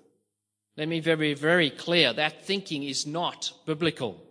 Let 0.77 0.88
me 0.88 0.99
be 0.99 1.03
very, 1.03 1.34
very 1.34 1.69
clear. 1.69 2.13
That 2.13 2.45
thinking 2.45 2.84
is 2.84 3.06
not 3.06 3.51
biblical. 3.65 4.23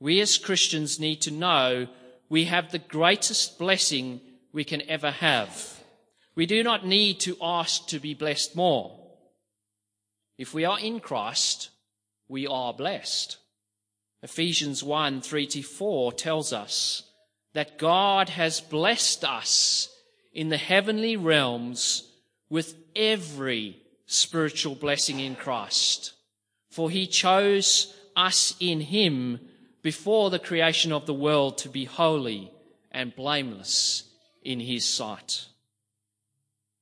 We 0.00 0.20
as 0.20 0.38
Christians 0.38 0.98
need 0.98 1.20
to 1.22 1.30
know 1.30 1.86
we 2.28 2.44
have 2.44 2.72
the 2.72 2.78
greatest 2.78 3.58
blessing 3.58 4.20
we 4.52 4.64
can 4.64 4.82
ever 4.88 5.10
have. 5.10 5.80
We 6.34 6.46
do 6.46 6.62
not 6.62 6.86
need 6.86 7.20
to 7.20 7.36
ask 7.40 7.86
to 7.88 8.00
be 8.00 8.14
blessed 8.14 8.56
more. 8.56 8.98
If 10.36 10.52
we 10.52 10.64
are 10.64 10.78
in 10.78 11.00
Christ, 11.00 11.70
we 12.28 12.46
are 12.46 12.72
blessed. 12.72 13.36
Ephesians 14.22 14.82
1 14.82 15.20
3 15.20 15.46
to 15.48 15.62
4 15.62 16.12
tells 16.12 16.52
us 16.52 17.02
that 17.52 17.78
God 17.78 18.30
has 18.30 18.60
blessed 18.60 19.24
us 19.24 19.88
in 20.32 20.48
the 20.48 20.56
heavenly 20.56 21.16
realms 21.16 22.10
with 22.50 22.74
every 22.96 23.80
spiritual 24.06 24.74
blessing 24.74 25.20
in 25.20 25.36
Christ. 25.36 26.12
For 26.70 26.90
he 26.90 27.06
chose 27.06 27.94
us 28.16 28.54
in 28.58 28.80
him 28.80 29.40
before 29.82 30.30
the 30.30 30.38
creation 30.38 30.92
of 30.92 31.06
the 31.06 31.14
world 31.14 31.58
to 31.58 31.68
be 31.68 31.84
holy 31.84 32.50
and 32.90 33.14
blameless 33.14 34.04
in 34.42 34.60
his 34.60 34.84
sight. 34.84 35.46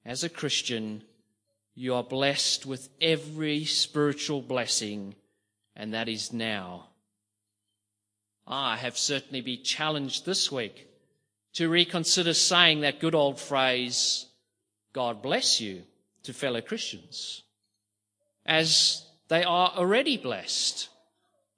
As 0.05 0.25
a 0.25 0.29
Christian, 0.29 1.03
you 1.75 1.95
are 1.95 2.05
blessed 2.05 2.67
with 2.67 2.89
every 3.01 3.65
spiritual 3.65 4.43
blessing, 4.43 5.15
and 5.75 5.95
that 5.95 6.09
is 6.09 6.33
now. 6.33 6.89
I 8.47 8.77
have 8.77 8.99
certainly 8.99 9.41
been 9.41 9.63
challenged 9.63 10.27
this 10.27 10.53
week 10.53 10.89
to 11.55 11.69
reconsider 11.69 12.35
saying 12.35 12.81
that 12.81 13.01
good 13.01 13.15
old 13.15 13.41
phrase, 13.41 14.27
God 14.93 15.23
bless 15.23 15.61
you 15.61 15.83
to 16.25 16.33
fellow 16.33 16.61
Christians, 16.61 17.43
as 18.45 19.07
they 19.29 19.45
are 19.45 19.73
already 19.77 20.17
blessed, 20.17 20.89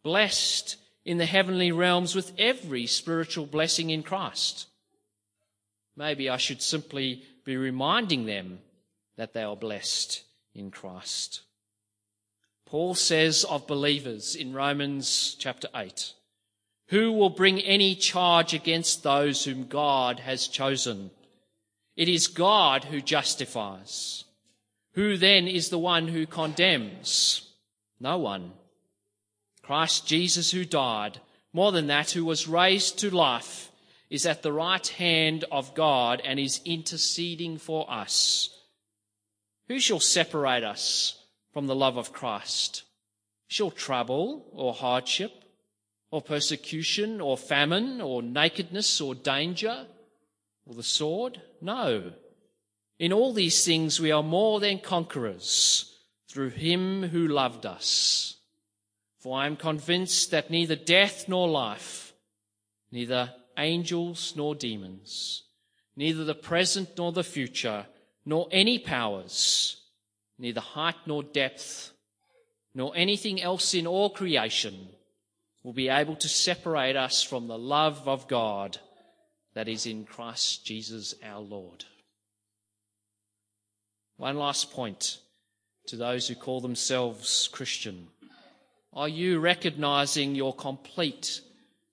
blessed 0.03 0.77
in 1.05 1.19
the 1.19 1.27
heavenly 1.27 1.73
realms 1.73 2.15
with 2.15 2.33
every 2.39 2.87
spiritual 2.87 3.47
blessing 3.47 3.91
in 3.91 4.03
Christ. 4.03 4.69
Maybe 5.97 6.29
I 6.29 6.37
should 6.37 6.63
simply 6.63 7.25
be 7.45 7.57
reminding 7.57 8.27
them 8.27 8.61
that 9.17 9.33
they 9.33 9.43
are 9.43 9.57
blessed 9.57 10.23
in 10.55 10.71
Christ. 10.71 11.43
Paul 12.67 12.95
says 12.95 13.45
of 13.45 13.67
believers 13.67 14.35
in 14.35 14.53
Romans 14.53 15.37
chapter 15.39 15.69
8, 15.75 16.13
Who 16.89 17.13
will 17.13 17.31
bring 17.31 17.61
any 17.61 17.95
charge 17.95 18.55
against 18.55 19.03
those 19.03 19.45
whom 19.45 19.67
God 19.67 20.21
has 20.21 20.49
chosen? 20.49 21.11
It 21.97 22.09
is 22.09 22.27
God 22.27 22.85
who 22.85 23.01
justifies. 23.01 24.25
Who 24.95 25.17
then 25.17 25.47
is 25.47 25.69
the 25.69 25.79
one 25.79 26.09
who 26.09 26.27
condemns? 26.27 27.49
No 28.01 28.19
one. 28.19 28.53
Christ 29.63 30.07
Jesus, 30.07 30.51
who 30.51 30.65
died, 30.65 31.21
more 31.53 31.73
than 31.73 31.87
that, 31.87 32.11
who 32.11 32.25
was 32.25 32.49
raised 32.49 32.99
to 32.99 33.15
life, 33.15 33.71
is 34.11 34.27
at 34.27 34.43
the 34.43 34.53
right 34.53 34.87
hand 34.87 35.45
of 35.51 35.75
God 35.75 36.21
and 36.25 36.39
is 36.39 36.61
interceding 36.65 37.59
for 37.59 37.91
us. 37.91 38.54
Who 39.69 39.81
shall 39.81 40.01
separate 40.01 40.65
us 40.65 41.23
from 41.53 41.67
the 41.67 41.75
love 41.75 41.97
of 41.97 42.13
Christ? 42.13 42.83
Shall 43.47 43.71
trouble 43.71 44.47
or 44.53 44.75
hardship 44.75 45.33
or 46.11 46.21
persecution 46.21 47.21
or 47.21 47.37
famine 47.39 48.01
or 48.01 48.23
nakedness 48.23 49.01
or 49.01 49.15
danger 49.15 49.87
or 50.67 50.75
the 50.75 50.83
sword? 50.83 51.41
No. 51.61 52.13
In 52.99 53.13
all 53.13 53.33
these 53.33 53.65
things 53.65 54.01
we 54.01 54.13
are 54.13 54.23
more 54.23 54.61
than 54.61 54.79
conquerors 54.79 55.95
through 56.29 56.51
him 56.51 57.05
who 57.05 57.27
loved 57.27 57.65
us. 57.65 58.37
For 59.19 59.39
I 59.39 59.47
am 59.47 59.57
convinced 59.57 60.31
that 60.33 60.51
neither 60.51 60.77
death 60.77 61.29
nor 61.29 61.49
life, 61.49 62.13
neither 62.93 63.33
angels 63.57 64.35
nor 64.37 64.55
demons, 64.55 65.45
neither 65.97 66.25
the 66.25 66.35
present 66.35 66.91
nor 66.99 67.11
the 67.13 67.25
future, 67.25 67.87
nor 68.25 68.49
any 68.51 68.79
powers, 68.79 69.81
neither 70.39 70.61
height 70.61 70.97
nor 71.07 71.23
depth, 71.23 71.93
nor 72.75 72.93
anything 72.97 73.41
else 73.41 73.75
in 73.75 73.87
all 73.87 74.11
creation 74.11 74.89
will 75.63 75.73
be 75.73 75.89
able 75.89 76.17
to 76.17 76.29
separate 76.29 76.97
us 76.97 77.23
from 77.23 77.47
the 77.47 77.59
love 77.59 78.07
of 78.07 78.29
God 78.29 78.79
that 79.55 79.69
is 79.69 79.87
in 79.87 80.05
Christ 80.05 80.65
Jesus 80.65 81.15
our 81.23 81.41
Lord. 81.41 81.85
One 84.17 84.37
last 84.37 84.73
point 84.73 85.19
to 85.87 85.97
those 85.97 86.29
who 86.29 86.35
call 86.35 86.61
themselves 86.61 87.49
Christian. 87.53 88.09
Are 88.93 89.09
you 89.09 89.41
recognizing 89.41 90.35
your 90.35 90.55
complete 90.55 91.41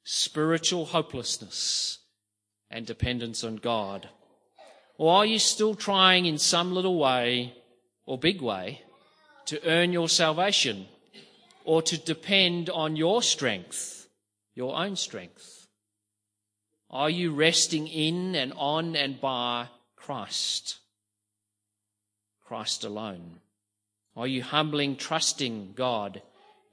spiritual 0.04 0.86
hopelessness 0.86 2.00
and 2.70 2.86
dependence 2.86 3.44
on 3.44 3.56
God? 3.56 4.10
Or 5.02 5.16
are 5.16 5.26
you 5.26 5.40
still 5.40 5.74
trying 5.74 6.28
in 6.28 6.38
some 6.38 6.76
little 6.76 7.00
way 7.00 7.56
or 8.06 8.20
big 8.20 8.40
way 8.40 8.84
to 9.46 9.60
earn 9.68 9.94
your 9.94 10.08
salvation 10.08 10.86
or 11.66 11.82
to 11.82 11.98
depend 11.98 12.70
on 12.70 12.96
your 12.96 13.24
strength, 13.24 14.08
your 14.54 14.78
own 14.78 14.96
strength? 14.96 15.66
Are 16.92 17.10
you 17.10 17.34
resting 17.34 17.88
in 17.88 18.36
and 18.36 18.54
on 18.56 18.96
and 18.96 19.20
by 19.20 19.70
Christ? 19.96 20.78
Christ 22.46 22.84
alone. 22.84 23.40
Are 24.16 24.28
you 24.28 24.44
humbling, 24.44 24.98
trusting 24.98 25.74
God 25.74 26.22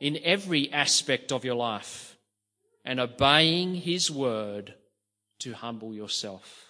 in 0.00 0.18
every 0.22 0.70
aspect 0.70 1.32
of 1.32 1.46
your 1.46 1.54
life 1.54 2.18
and 2.84 3.00
obeying 3.00 3.76
His 3.76 4.10
word 4.10 4.74
to 5.38 5.54
humble 5.54 5.94
yourself? 5.94 6.68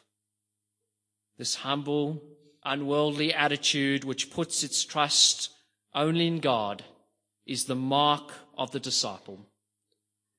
This 1.39 1.55
humble, 1.55 2.23
unworldly 2.65 3.33
attitude 3.33 4.05
which 4.05 4.31
puts 4.31 4.65
its 4.65 4.85
trust 4.85 5.51
only 5.95 6.27
in 6.27 6.41
God 6.41 6.85
is 7.47 7.65
the 7.65 7.75
mark 7.75 8.33
of 8.57 8.73
the 8.73 8.81
disciple. 8.81 9.47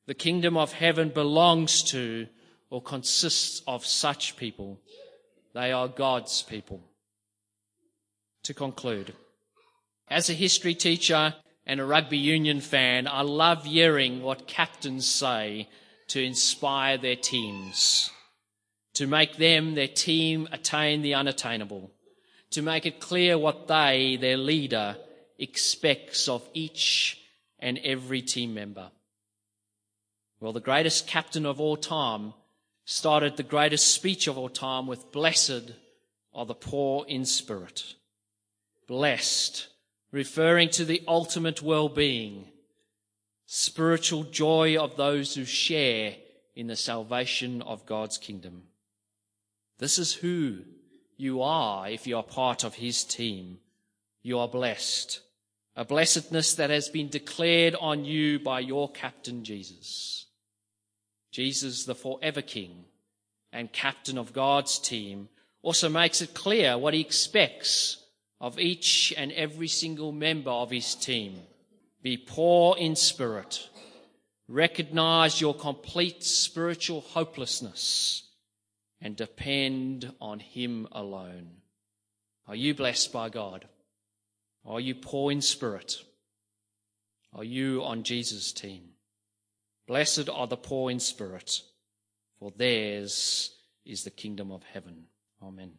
The 0.05 0.13
kingdom 0.13 0.57
of 0.57 0.73
heaven 0.73 1.09
belongs 1.09 1.83
to 1.83 2.27
or 2.69 2.81
consists 2.81 3.61
of 3.65 3.85
such 3.85 4.37
people. 4.37 4.79
They 5.53 5.71
are 5.71 5.87
God's 5.87 6.43
people. 6.43 6.81
To 8.43 8.53
conclude, 8.53 9.13
as 10.07 10.29
a 10.29 10.33
history 10.33 10.73
teacher 10.73 11.35
and 11.65 11.79
a 11.79 11.85
rugby 11.85 12.17
union 12.17 12.61
fan, 12.61 13.07
I 13.07 13.21
love 13.21 13.65
hearing 13.65 14.21
what 14.21 14.47
captains 14.47 15.07
say 15.07 15.67
to 16.07 16.23
inspire 16.23 16.97
their 16.97 17.15
teams, 17.15 18.09
to 18.99 19.07
make 19.07 19.37
them, 19.37 19.75
their 19.75 19.87
team, 19.87 20.45
attain 20.51 21.01
the 21.01 21.13
unattainable, 21.13 21.89
to 22.51 22.61
make 22.61 22.85
it 22.85 22.99
clear 22.99 23.37
what 23.37 23.65
they, 23.65 24.17
their 24.19 24.35
leader, 24.35 24.97
expects 25.37 26.27
of 26.27 26.45
each 26.53 27.17
and 27.59 27.79
every 27.85 28.21
team 28.21 28.53
member. 28.53 28.91
Well, 30.41 30.51
the 30.51 30.59
greatest 30.59 31.07
captain 31.07 31.45
of 31.45 31.61
all 31.61 31.77
time 31.77 32.33
started 32.83 33.37
the 33.37 33.43
greatest 33.43 33.87
speech 33.87 34.27
of 34.27 34.37
all 34.37 34.49
time 34.49 34.85
with 34.85 35.13
Blessed 35.13 35.71
are 36.33 36.45
the 36.45 36.53
poor 36.53 37.05
in 37.07 37.23
spirit. 37.23 37.93
Blessed, 38.85 39.69
referring 40.11 40.71
to 40.71 40.83
the 40.83 41.01
ultimate 41.07 41.61
well-being, 41.61 42.49
spiritual 43.45 44.25
joy 44.25 44.75
of 44.75 44.97
those 44.97 45.35
who 45.35 45.45
share 45.45 46.17
in 46.53 46.67
the 46.67 46.75
salvation 46.75 47.61
of 47.61 47.85
God's 47.85 48.17
kingdom. 48.17 48.63
This 49.79 49.97
is 49.97 50.13
who 50.13 50.59
you 51.17 51.41
are 51.41 51.89
if 51.89 52.05
you 52.05 52.17
are 52.17 52.23
part 52.23 52.63
of 52.63 52.75
his 52.75 53.03
team. 53.03 53.59
You 54.21 54.39
are 54.39 54.47
blessed. 54.47 55.21
A 55.75 55.85
blessedness 55.85 56.55
that 56.55 56.69
has 56.69 56.89
been 56.89 57.07
declared 57.07 57.75
on 57.79 58.03
you 58.03 58.39
by 58.39 58.59
your 58.59 58.91
captain 58.91 59.45
Jesus. 59.45 60.25
Jesus, 61.31 61.85
the 61.85 61.95
forever 61.95 62.41
King 62.41 62.83
and 63.53 63.71
captain 63.71 64.17
of 64.17 64.33
God's 64.33 64.77
team, 64.79 65.29
also 65.61 65.87
makes 65.87 66.21
it 66.21 66.33
clear 66.33 66.77
what 66.77 66.93
he 66.93 66.99
expects 66.99 68.03
of 68.41 68.59
each 68.59 69.13
and 69.17 69.31
every 69.31 69.67
single 69.69 70.11
member 70.11 70.51
of 70.51 70.71
his 70.71 70.93
team. 70.93 71.39
Be 72.01 72.17
poor 72.17 72.77
in 72.77 72.97
spirit. 72.97 73.69
Recognize 74.49 75.39
your 75.39 75.53
complete 75.53 76.23
spiritual 76.23 77.01
hopelessness 77.01 78.28
and 79.01 79.15
depend 79.15 80.13
on 80.19 80.39
him 80.39 80.87
alone. 80.91 81.49
Are 82.47 82.55
you 82.55 82.73
blessed 82.73 83.13
by 83.13 83.29
God? 83.29 83.67
Are 84.65 84.79
you 84.79 84.95
poor 84.95 85.31
in 85.31 85.41
spirit? 85.41 85.97
Are 87.33 87.43
you 87.43 87.83
on 87.83 88.03
Jesus' 88.03 88.51
team? 88.51 88.89
Blessed 89.87 90.29
are 90.29 90.47
the 90.47 90.57
poor 90.57 90.91
in 90.91 90.99
spirit, 90.99 91.61
for 92.39 92.51
theirs 92.55 93.55
is 93.85 94.03
the 94.03 94.11
kingdom 94.11 94.51
of 94.51 94.63
heaven. 94.63 95.05
Amen. 95.41 95.73